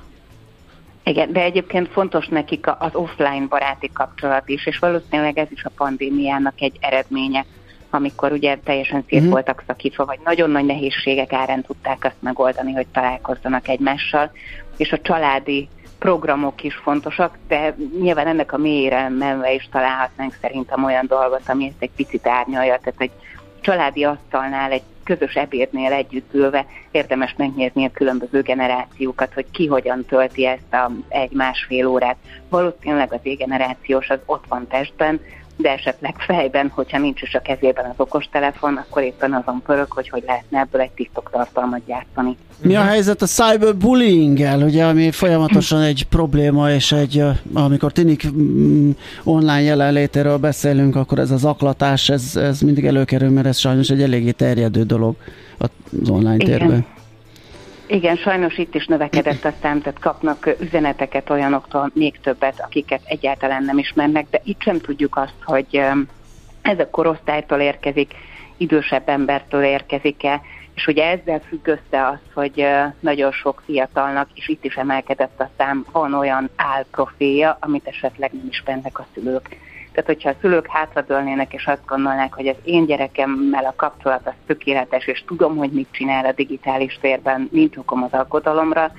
Igen, 1.08 1.32
de 1.32 1.42
egyébként 1.42 1.92
fontos 1.92 2.28
nekik 2.28 2.68
az 2.80 2.96
offline 2.96 3.46
baráti 3.50 3.90
kapcsolat 3.94 4.50
is, 4.50 4.66
és 4.66 4.80
valószínűleg 4.80 5.38
ez 5.38 5.48
is 5.52 5.64
a 5.64 5.72
pandémiának 5.76 6.62
egy 6.62 6.78
eredménye, 6.80 7.46
amikor 7.90 8.32
ugye 8.32 8.58
teljesen 8.64 9.04
szét 9.08 9.18
uh-huh. 9.18 9.32
voltak 9.32 9.64
szakítva, 9.68 10.06
vagy 10.06 10.20
nagyon 10.24 10.50
nagy 10.50 10.66
nehézségek 10.66 11.34
árán 11.34 11.62
tudták 11.62 12.04
azt 12.04 12.22
megoldani, 12.22 12.74
hogy 12.74 12.88
találkozzanak 12.88 13.68
egymással, 13.68 14.32
és 14.78 14.92
a 14.92 15.02
családi 15.02 15.68
programok 16.00 16.64
is 16.64 16.76
fontosak, 16.76 17.38
de 17.48 17.76
nyilván 18.02 18.28
ennek 18.28 18.54
a 18.54 18.58
mélyére 18.58 19.10
menve 19.10 19.54
is 19.54 19.68
találhatnánk 19.72 20.38
szerintem 20.42 20.84
olyan 20.84 21.06
dolgot, 21.08 21.42
ami 21.46 21.66
ezt 21.66 21.76
egy 21.82 21.92
picit 21.96 22.28
árnyalja, 22.28 22.78
tehát 22.78 23.02
egy 23.02 23.12
családi 23.62 24.04
asztalnál 24.04 24.72
egy 24.72 24.84
közös 25.06 25.34
ebédnél 25.34 25.92
együtt 25.92 26.34
ülve 26.34 26.66
érdemes 26.92 27.34
megnézni 27.38 27.86
a 27.86 27.92
különböző 27.92 28.42
generációkat, 28.42 29.34
hogy 29.34 29.46
ki 29.52 29.66
hogyan 29.66 30.06
tölti 30.06 30.46
ezt 30.46 30.74
a 30.74 30.92
egy-másfél 31.08 31.86
órát. 31.86 32.18
Valószínűleg 32.50 33.14
az 33.14 33.20
égenerációs 33.24 34.10
az 34.10 34.20
ott 34.26 34.44
van 34.48 34.68
testben, 34.68 35.20
de 35.58 35.72
esetleg 35.72 36.16
fejben, 36.18 36.72
hogyha 36.76 37.00
nincs 37.00 37.22
is 37.22 37.34
a 37.34 37.40
kezében 37.40 37.86
az 37.86 37.96
okostelefon, 37.98 38.76
akkor 38.76 39.02
éppen 39.02 39.34
azon 39.34 39.62
pörög, 39.66 39.92
hogy 39.92 40.10
hogy 40.10 40.24
lehetne 40.26 40.60
ebből 40.60 40.82
egy 40.82 40.92
TikTok 40.92 41.30
tartalmat 41.32 41.86
gyártani. 41.86 42.38
Mi 42.62 42.76
a 42.76 42.82
helyzet 42.82 43.22
a 43.22 43.26
cyberbullying-el, 43.26 44.62
ugye, 44.62 44.86
ami 44.86 45.12
folyamatosan 45.12 45.82
egy 45.82 46.06
probléma, 46.10 46.72
és 46.72 46.92
egy, 46.92 47.24
amikor 47.54 47.92
tinik 47.92 48.32
mm, 48.32 48.90
online 49.24 49.62
jelenlétéről 49.62 50.38
beszélünk, 50.38 50.96
akkor 50.96 51.20
ez 51.20 51.32
az 51.32 51.46
aklatás, 51.46 52.10
ez, 52.10 52.36
ez 52.36 52.62
mindig 52.62 52.86
előkerül, 52.86 53.30
mert 53.30 53.48
ez 53.48 53.58
sajnos 53.58 53.90
egy 53.90 54.02
eléggé 54.02 54.32
terjedő 54.32 54.84
dolog 54.84 55.16
az 55.58 55.70
online 56.10 56.36
Igen. 56.36 56.58
térben. 56.58 56.86
Igen, 57.88 58.16
sajnos 58.16 58.58
itt 58.58 58.76
is 58.76 58.86
növekedett 58.86 59.46
a 59.46 59.54
szám, 59.62 59.82
tehát 59.82 60.00
kapnak 60.00 60.56
üzeneteket 60.60 61.30
olyanoktól 61.30 61.92
még 61.94 62.20
többet, 62.20 62.62
akiket 62.62 63.02
egyáltalán 63.06 63.64
nem 63.64 63.78
ismernek, 63.78 64.28
de 64.30 64.42
itt 64.44 64.62
sem 64.62 64.80
tudjuk 64.80 65.18
azt, 65.18 65.44
hogy 65.44 65.82
ez 66.62 66.80
a 66.80 66.90
korosztálytól 66.90 67.60
érkezik, 67.60 68.14
idősebb 68.58 69.10
embertől 69.10 69.64
érkezik-e, 69.64 70.42
és 70.76 70.88
ugye 70.88 71.06
ezzel 71.06 71.40
függ 71.40 71.68
össze 71.68 72.08
az, 72.08 72.20
hogy 72.34 72.66
nagyon 73.00 73.32
sok 73.32 73.62
fiatalnak, 73.66 74.28
és 74.34 74.48
itt 74.48 74.66
is 74.66 74.76
emelkedett 74.76 75.40
a 75.40 75.50
szám, 75.58 75.86
van 75.92 76.14
olyan 76.14 76.50
álprofilja, 76.56 77.58
amit 77.60 77.88
esetleg 77.88 78.32
nem 78.34 78.48
ismernek 78.50 79.00
a 79.00 79.06
szülők. 79.14 79.58
Tehát, 79.96 80.10
hogyha 80.10 80.30
a 80.30 80.36
szülők 80.42 80.68
hátradőlnének, 80.68 81.54
és 81.54 81.66
azt 81.66 81.86
gondolnák, 81.86 82.34
hogy 82.34 82.48
az 82.48 82.56
én 82.64 82.86
gyerekemmel 82.86 83.66
a 83.66 83.74
kapcsolat 83.76 84.22
az 84.28 84.34
tökéletes, 84.48 85.08
és 85.08 85.24
tudom, 85.28 85.58
hogy 85.58 85.72
mit 85.72 85.88
csinál 85.92 86.26
a 86.26 86.32
digitális 86.32 86.98
térben, 87.02 87.50
nincs 87.52 87.78
okom 87.78 88.04
az 88.04 88.12
aggodalomra, 88.12 88.92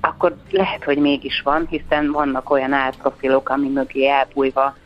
akkor 0.00 0.36
lehet, 0.50 0.84
hogy 0.84 0.98
mégis 0.98 1.40
van, 1.40 1.66
hiszen 1.70 2.10
vannak 2.10 2.50
olyan 2.50 2.72
álprofilok, 2.72 3.48
ami 3.48 3.68
mögé 3.68 4.08
elbújva 4.08 4.76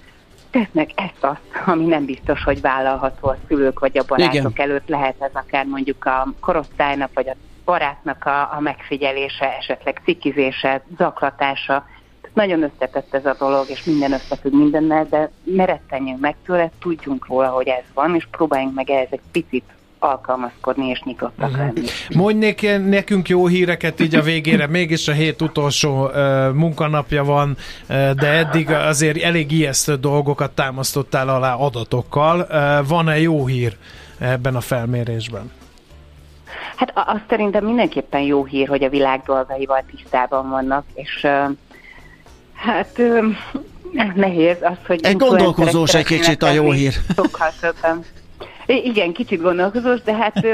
tesznek 0.51 0.91
ezt-azt, 0.95 1.41
ami 1.67 1.85
nem 1.85 2.05
biztos, 2.05 2.43
hogy 2.43 2.61
vállalható 2.61 3.29
a 3.29 3.37
szülők 3.49 3.79
vagy 3.79 3.99
a 3.99 4.05
barátok 4.07 4.35
Igen. 4.35 4.53
előtt. 4.55 4.89
Lehet 4.89 5.23
ez 5.23 5.31
akár 5.33 5.67
mondjuk 5.67 6.05
a 6.05 6.29
korosztálynak 6.41 7.11
vagy 7.15 7.29
a 7.29 7.35
barátnak 7.65 8.25
a, 8.25 8.41
a 8.41 8.61
megfigyelése, 8.61 9.57
esetleg 9.57 10.01
cikizése, 10.05 10.83
zaklatása, 10.97 11.85
nagyon 12.37 12.63
összetett 12.63 13.15
ez 13.15 13.27
a 13.27 13.37
dolog, 13.39 13.65
és 13.69 13.85
minden 13.85 14.13
összefügg 14.13 14.53
mindennel, 14.53 15.07
de 15.11 15.31
ne 15.43 15.65
rettenjünk 15.65 16.21
meg 16.21 16.37
tőle, 16.47 16.71
tudjunk 16.81 17.27
róla, 17.27 17.49
hogy 17.49 17.69
ez 17.69 17.85
van, 17.95 18.15
és 18.15 18.27
próbáljunk 18.31 18.75
meg 18.75 18.91
ehhez 18.91 19.09
egy 19.11 19.21
picit 19.33 19.65
alkalmazkodni 19.99 20.87
és 20.87 21.03
nyitottak 21.03 21.51
uh-huh. 21.51 21.67
lenni. 21.67 21.87
Mondj 22.15 22.67
nekünk 22.77 23.29
jó 23.29 23.47
híreket 23.47 24.01
így 24.01 24.15
a 24.15 24.23
végére, 24.23 24.67
mégis 24.79 25.09
a 25.09 25.13
hét 25.13 25.43
utolsó 25.43 26.05
uh, 26.05 26.13
munkanapja 26.53 27.25
van, 27.25 27.57
uh, 27.89 28.11
de 28.11 28.27
eddig 28.27 28.71
azért 28.71 29.23
elég 29.23 29.53
ijesztő 29.53 29.95
dolgokat 29.95 30.51
támasztottál 30.51 31.29
alá 31.29 31.55
adatokkal. 31.55 32.47
Uh, 32.51 32.89
van-e 32.89 33.19
jó 33.19 33.47
hír 33.47 33.77
ebben 34.19 34.57
a 34.57 34.61
felmérésben? 34.61 35.53
Hát 36.77 36.93
azt 36.95 37.25
szerintem 37.29 37.65
mindenképpen 37.65 38.21
jó 38.21 38.45
hír, 38.45 38.69
hogy 38.69 38.85
a 38.85 38.89
világ 38.89 39.23
dolgaival 39.27 39.85
tisztában 39.91 40.49
vannak, 40.49 40.85
és 40.95 41.21
uh, 41.23 41.57
Hát 42.57 43.01
nehéz 44.15 44.57
az, 44.61 44.77
hogy... 44.87 45.05
Egy 45.05 45.17
gondolkozós 45.17 45.95
egy 45.95 46.05
kicsit 46.05 46.43
a 46.43 46.51
jó 46.51 46.71
hír. 46.71 46.93
Sokkal 47.17 47.53
többen. 47.61 48.05
Igen, 48.67 49.13
kicsit 49.13 49.43
gondolkozós, 49.43 50.03
de 50.03 50.15
hát 50.15 50.47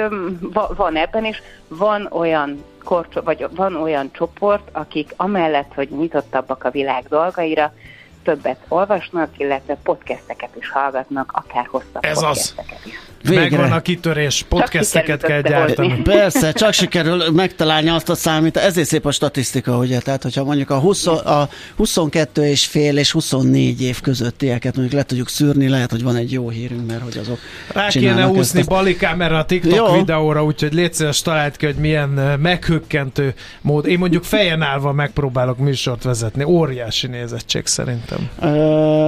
van 0.77 0.97
ebben 0.97 1.25
is. 1.25 1.43
Van 1.69 2.09
olyan 2.11 2.65
korcsop, 2.85 3.25
vagy 3.25 3.47
van 3.51 3.77
olyan 3.77 4.11
csoport, 4.13 4.69
akik 4.73 5.13
amellett, 5.17 5.73
hogy 5.75 5.89
nyitottabbak 5.91 6.65
a 6.65 6.71
világ 6.71 7.05
dolgaira, 7.09 7.75
többet 8.23 8.59
olvasnak, 8.69 9.29
illetve 9.37 9.77
podcasteket 9.83 10.51
is 10.59 10.71
hallgatnak, 10.71 11.31
akár 11.35 11.67
hosszabb 11.71 12.05
Ez 12.05 12.15
podcasteket 12.21 12.79
az. 12.81 12.87
is. 12.87 12.99
Végre. 13.23 13.41
Megvan 13.41 13.73
a 13.73 13.81
kitörés, 13.81 14.45
podcasteket 14.49 15.23
kell 15.23 15.41
gyártani. 15.41 16.03
Persze, 16.05 16.53
csak 16.53 16.73
sikerül 16.73 17.31
megtalálni 17.31 17.89
azt 17.89 18.09
a 18.09 18.15
számít. 18.15 18.57
Ezért 18.57 18.89
szép 18.89 19.07
a 19.07 19.11
statisztika, 19.11 19.77
ugye? 19.77 20.01
Tehát, 20.01 20.23
hogyha 20.23 20.45
mondjuk 20.45 20.71
a, 20.71 20.79
20, 20.79 21.07
a 21.07 21.49
22 21.77 22.45
és 22.45 22.67
fél 22.67 22.99
és 22.99 23.11
24 23.11 23.83
év 23.83 24.01
közöttieket 24.01 24.77
mondjuk 24.77 25.01
le 25.01 25.07
tudjuk 25.07 25.29
szűrni, 25.29 25.69
lehet, 25.69 25.91
hogy 25.91 26.03
van 26.03 26.17
egy 26.17 26.33
jó 26.33 26.49
hírünk, 26.49 26.87
mert 26.87 27.03
hogy 27.03 27.19
azok 27.19 27.39
Rá 27.73 27.89
kéne 27.89 28.29
úszni 28.29 28.61
a... 28.61 28.65
bali 28.69 28.97
kamera 28.97 29.39
a 29.39 29.45
TikTok 29.45 29.75
jó. 29.75 29.93
videóra, 29.93 30.45
úgyhogy 30.45 30.73
légy 30.73 30.95
szíves, 30.95 31.23
talált 31.23 31.57
ki, 31.57 31.67
hogy 31.67 31.75
milyen 31.75 32.09
meghökkentő 32.41 33.35
mód. 33.61 33.87
Én 33.87 33.99
mondjuk 33.99 34.25
fejen 34.25 34.63
állva 34.63 34.93
megpróbálok 34.93 35.59
műsort 35.59 36.03
vezetni. 36.03 36.45
Óriási 36.45 37.07
nézettség 37.07 37.67
szerintem. 37.67 38.29
Ö, 38.41 38.47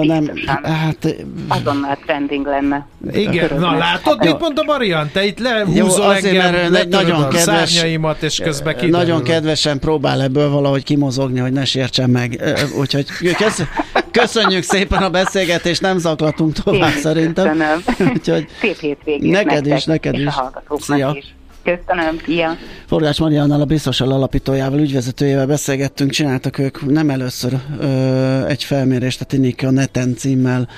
nem, 0.02 0.30
hát 0.62 1.16
Azonnal 1.48 1.98
trending 2.06 2.46
lenne. 2.46 2.86
Igen, 3.12 3.58
na 3.58 3.76
látod, 4.04 4.24
mit 4.24 4.38
mond 4.40 4.58
a 4.58 4.62
Marian? 4.62 5.10
Te 5.12 5.24
itt 5.24 5.38
Jó, 5.38 5.44
lehúzol 5.44 6.02
azért, 6.10 6.44
engem, 6.44 6.72
mert 6.72 6.88
nagyon 6.88 7.22
a 7.22 7.28
kedves- 7.28 7.68
szárnyaimat, 7.68 8.22
és 8.22 8.38
közben 8.38 8.74
kiderül. 8.74 8.96
nagyon 8.96 9.22
kedvesen 9.22 9.78
próbál 9.78 10.22
ebből 10.22 10.50
valahogy 10.50 10.82
kimozogni, 10.84 11.38
hogy 11.40 11.52
ne 11.52 11.64
sértsen 11.64 12.10
meg. 12.10 12.42
Úgyhogy 12.78 13.06
kösz, 13.36 13.62
köszönjük 14.10 14.62
szépen 14.62 15.02
a 15.02 15.10
beszélgetést, 15.10 15.80
nem 15.80 15.98
zaklatunk 15.98 16.52
tovább 16.52 16.94
Én 16.94 17.00
szerintem. 17.00 17.44
köszönöm. 17.58 17.82
Úgyhogy 18.14 18.46
Szép 18.60 18.78
hétvégét 18.78 19.30
Neked 19.30 19.52
nektek, 19.52 19.78
is, 19.78 19.84
neked 19.84 20.14
és 20.14 20.20
is. 20.20 20.26
a 20.26 20.52
Szia. 20.78 21.12
is. 21.16 21.34
Köszönöm, 21.64 22.18
szia! 22.24 22.56
Forgács 22.86 23.18
Mariannal, 23.20 23.60
a 23.60 23.64
biztosal 23.64 24.12
alapítójával, 24.12 24.78
ügyvezetőjével 24.78 25.46
beszélgettünk, 25.46 26.10
csináltak 26.10 26.58
ők 26.58 26.90
nem 26.90 27.10
először 27.10 27.52
ö, 27.80 28.46
egy 28.46 28.64
felmérést 28.64 29.20
a 29.20 29.24
Tinik 29.24 29.64
a 29.66 29.70
neten 29.70 30.14
címmel, 30.16 30.68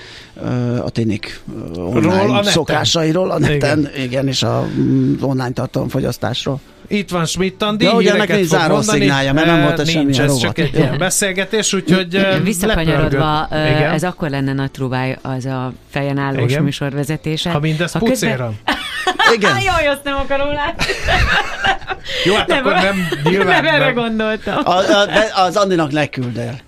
ö, 0.42 0.76
a 0.78 0.88
Tinik 0.88 1.40
ö, 1.76 1.78
online 1.80 2.00
Ról 2.22 2.30
a 2.30 2.34
neten. 2.34 2.52
szokásairól 2.52 3.30
a 3.30 3.38
neten, 3.38 3.78
igen, 3.78 4.04
Igen. 4.04 4.26
és 4.28 4.42
a 4.42 4.66
mm, 4.78 5.14
online 5.20 5.50
tartalomfogyasztásról. 5.52 6.60
Itt 6.88 7.10
van 7.10 7.24
Schmidt 7.24 7.62
Andi, 7.62 7.84
Ja, 7.84 7.90
ugye 7.92 8.00
híreket 8.12 8.24
ennek 8.24 8.36
nincs 8.36 8.48
fog 8.48 8.58
záró 8.58 8.74
mondani. 8.74 8.98
szignálja, 8.98 9.32
mert 9.32 9.46
nem 9.46 9.62
volt 9.62 9.78
ez 9.78 9.86
Nincs, 9.92 10.18
ez 10.20 10.26
rovat. 10.26 10.40
csak 10.40 10.58
egy 10.58 10.70
Jó. 10.72 10.78
ilyen 10.80 10.98
beszélgetés, 10.98 11.72
úgyhogy 11.72 12.26
Visszakanyarodva, 12.44 13.48
ez 13.92 14.02
akkor 14.02 14.30
lenne 14.30 14.52
nagy 14.52 14.70
trubály 14.70 15.18
az 15.22 15.44
a 15.44 15.72
fejen 15.88 16.18
állós 16.18 16.50
Igen. 16.50 16.62
műsorvezetése. 16.62 17.50
Ha 17.50 17.60
mindez 17.60 17.92
Ha 17.92 17.98
közben-. 17.98 18.56
Igen. 19.34 19.60
Jaj, 19.68 19.86
azt 19.86 20.04
nem 20.04 20.16
akarom 20.16 20.52
látni. 20.52 20.84
Jó, 22.24 22.34
hát 22.34 22.50
akkor 22.50 22.72
nem 22.72 23.08
nyilván 23.24 23.62
nem 23.62 23.74
erre 23.74 23.84
nem. 23.84 23.94
gondoltam. 23.94 24.56
A, 24.64 24.76
a, 24.76 25.06
de 25.06 25.32
az 25.34 25.56
Andinak 25.56 25.90
ne 25.90 26.06
küld 26.06 26.36
el. 26.36 26.60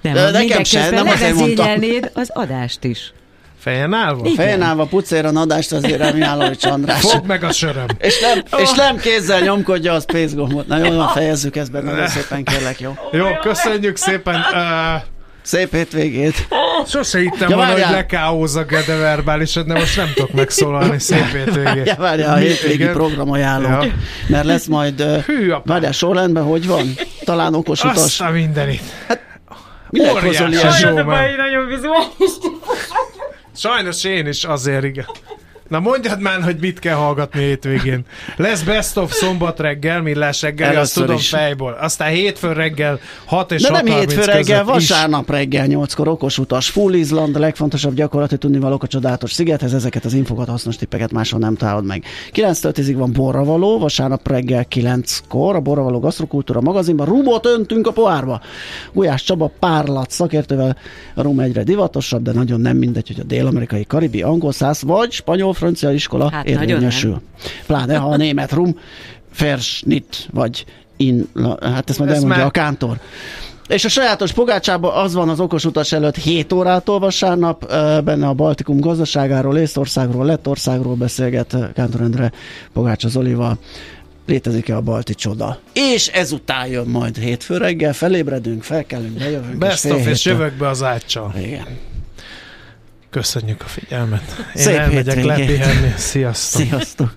Nem, 0.00 0.12
De 0.14 0.30
nekem 0.30 0.64
se, 0.64 0.78
mindeközben 0.78 1.04
nem 1.04 1.12
azért 1.12 1.34
mondtam. 1.34 2.10
az 2.14 2.30
adást 2.34 2.84
is. 2.84 3.12
Fejen 3.60 3.92
állva? 3.92 4.20
Igen. 4.24 4.34
Fejen 4.34 4.62
állva 4.62 4.84
pucéra 4.84 5.30
nadást 5.30 5.72
azért 5.72 5.98
Remjálovics 5.98 6.64
András. 6.64 7.00
Fog 7.00 7.26
meg 7.26 7.44
a 7.44 7.52
söröm. 7.52 7.86
És 7.98 8.20
nem, 8.20 8.42
és 8.62 8.72
nem 8.72 8.96
kézzel 8.96 9.40
nyomkodja 9.40 9.92
a 9.92 10.00
space 10.00 10.34
gombot. 10.34 10.66
Na 10.66 10.76
jó, 10.76 10.96
van, 10.96 11.08
fejezzük 11.08 11.56
ezt 11.56 11.70
be, 11.70 11.80
nagyon 11.80 12.08
szépen 12.08 12.44
kérlek, 12.44 12.80
jó? 12.80 12.94
Jó, 13.12 13.26
köszönjük 13.40 13.96
szépen. 13.96 14.34
Uh, 14.34 15.02
Szép 15.46 15.72
hétvégét! 15.72 16.48
sose 16.86 17.18
hittem 17.18 17.48
Ja, 17.48 17.56
volna, 17.56 17.70
hogy 17.72 17.80
várjál. 17.80 17.92
lekáózzak 18.00 18.70
de 18.74 18.96
verbálisan, 18.96 19.66
de 19.66 19.74
most 19.74 19.96
nem 19.96 20.12
tudok 20.14 20.32
megszólalni. 20.32 20.98
Szép 20.98 21.26
hétvégét. 21.32 21.86
Ja, 21.86 21.94
várjál, 21.98 22.32
a 22.34 22.36
hétvégi 22.36 22.74
Igen. 22.74 22.92
programajánló. 22.92 23.68
Ja. 23.68 23.92
Mert 24.28 24.44
lesz 24.44 24.66
majd... 24.66 25.00
Hű, 25.00 25.50
apám. 25.50 25.62
Várjál, 25.64 25.92
sorrendben 25.92 26.42
hogy 26.42 26.66
van? 26.66 26.94
Talán 27.24 27.54
okos 27.54 27.84
utas. 27.84 27.96
Azt 27.96 28.20
a 28.20 28.30
mindenit. 28.30 28.82
Minek 29.90 30.24
óriási 30.24 30.84
a 30.84 31.04
baj, 31.04 31.34
nagyon 31.36 31.66
vizuális. 31.66 32.32
Sajnos 33.56 34.04
én 34.04 34.26
is 34.26 34.44
azért, 34.44 34.84
igen. 34.84 35.06
Na 35.68 35.80
mondjad 35.80 36.20
már, 36.20 36.42
hogy 36.42 36.56
mit 36.60 36.78
kell 36.78 36.94
hallgatni 36.94 37.40
hétvégén. 37.40 38.04
Lesz 38.36 38.62
Best 38.62 38.96
of 38.96 39.12
szombat 39.12 39.60
reggel, 39.60 40.02
millás 40.02 40.42
reggel, 40.42 40.68
azt 40.68 40.76
Először 40.76 41.02
tudom 41.02 41.16
is. 41.16 41.28
fejből. 41.28 41.76
Aztán 41.80 42.10
hétfőn 42.10 42.54
reggel 42.54 42.98
6 43.24 43.52
és 43.52 43.62
De 43.62 43.68
6 43.68 43.82
nem 43.82 43.96
hétfő 43.96 44.24
reggel, 44.24 44.62
között 44.62 44.80
is. 44.80 44.88
vasárnap 44.88 45.30
reggel 45.30 45.66
8-kor 45.68 46.08
okos 46.08 46.38
utas. 46.38 46.70
Full 46.70 46.94
Island, 46.94 47.36
a 47.36 47.38
legfontosabb 47.38 47.94
gyakorlati 47.94 48.36
tudnivalók 48.38 48.82
a 48.82 48.86
csodálatos 48.86 49.32
szigethez, 49.32 49.74
ezeket 49.74 50.04
az 50.04 50.12
infokat, 50.12 50.48
hasznos 50.48 50.76
tippeket 50.76 51.12
máshol 51.12 51.40
nem 51.40 51.54
találod 51.54 51.84
meg. 51.84 52.04
9-től 52.32 52.72
10-ig 52.74 52.94
van 52.96 53.12
borravaló, 53.12 53.78
vasárnap 53.78 54.28
reggel 54.28 54.66
9-kor, 54.70 55.54
a 55.54 55.60
borravaló 55.60 55.98
gasztrokultúra 56.00 56.60
magazinban 56.60 57.06
rumot 57.06 57.46
öntünk 57.46 57.86
a 57.86 57.92
pohárba. 57.92 58.40
Gulyás 58.92 59.22
Csaba 59.22 59.52
párlat 59.58 60.10
szakértővel 60.10 60.76
a 61.14 61.22
rum 61.22 61.40
egyre 61.40 61.62
divatosabb, 61.62 62.22
de 62.22 62.32
nagyon 62.32 62.60
nem 62.60 62.76
mindegy, 62.76 63.06
hogy 63.06 63.20
a 63.20 63.24
dél-amerikai, 63.24 63.84
karibi, 63.86 64.22
angol 64.22 64.52
száz 64.52 64.82
vagy 64.82 65.12
spanyol, 65.12 65.54
francia 65.56 65.92
iskola 65.92 66.30
Hát 66.30 66.44
nagyon 66.44 66.68
érvényesül. 66.68 67.20
Pláne 67.66 67.96
ha 67.96 68.08
a 68.08 68.16
német 68.16 68.52
rum, 68.52 68.78
Verschnitt 69.38 70.28
vagy 70.32 70.64
in, 70.96 71.28
hát 71.60 71.90
ezt 71.90 71.98
majd 71.98 72.10
Ezt 72.10 72.20
elmondja 72.20 72.36
már- 72.36 72.46
a 72.46 72.50
kántor. 72.50 72.98
És 73.68 73.84
a 73.84 73.88
sajátos 73.88 74.32
pogácsában 74.32 74.94
az 75.04 75.14
van 75.14 75.28
az 75.28 75.40
okos 75.40 75.64
utas 75.64 75.92
előtt 75.92 76.16
7 76.16 76.52
órától 76.52 76.98
vasárnap, 76.98 77.66
benne 78.04 78.26
a 78.28 78.32
Baltikum 78.32 78.80
gazdaságáról, 78.80 79.56
Észtországról, 79.58 80.24
Lettországról 80.24 80.94
beszélget 80.94 81.56
Kántor 81.74 82.00
Endre 82.00 82.32
Pogácsa 82.72 83.08
Zolival. 83.08 83.58
Létezik-e 84.26 84.76
a 84.76 84.80
balti 84.80 85.14
csoda? 85.14 85.58
És 85.72 86.08
ezután 86.08 86.66
jön 86.66 86.86
majd 86.86 87.16
hétfő 87.18 87.56
reggel, 87.56 87.92
felébredünk, 87.92 88.62
felkelünk, 88.62 89.18
bejövünk. 89.18 89.58
Best 89.58 89.80
fél 89.80 89.94
of, 89.94 90.06
és 90.06 90.24
jövök 90.24 90.52
be 90.52 90.68
az 90.68 90.82
áccsal. 90.82 91.34
Igen. 91.38 91.66
Köszönjük 93.10 93.62
a 93.62 93.66
figyelmet. 93.66 94.22
Én 94.54 94.62
Szép 94.62 94.76
elmegyek 94.76 95.14
hétvégét. 95.16 95.48
lepihenni. 95.48 95.92
Sziasztok. 95.96 96.62
Sziasztok! 96.62 97.16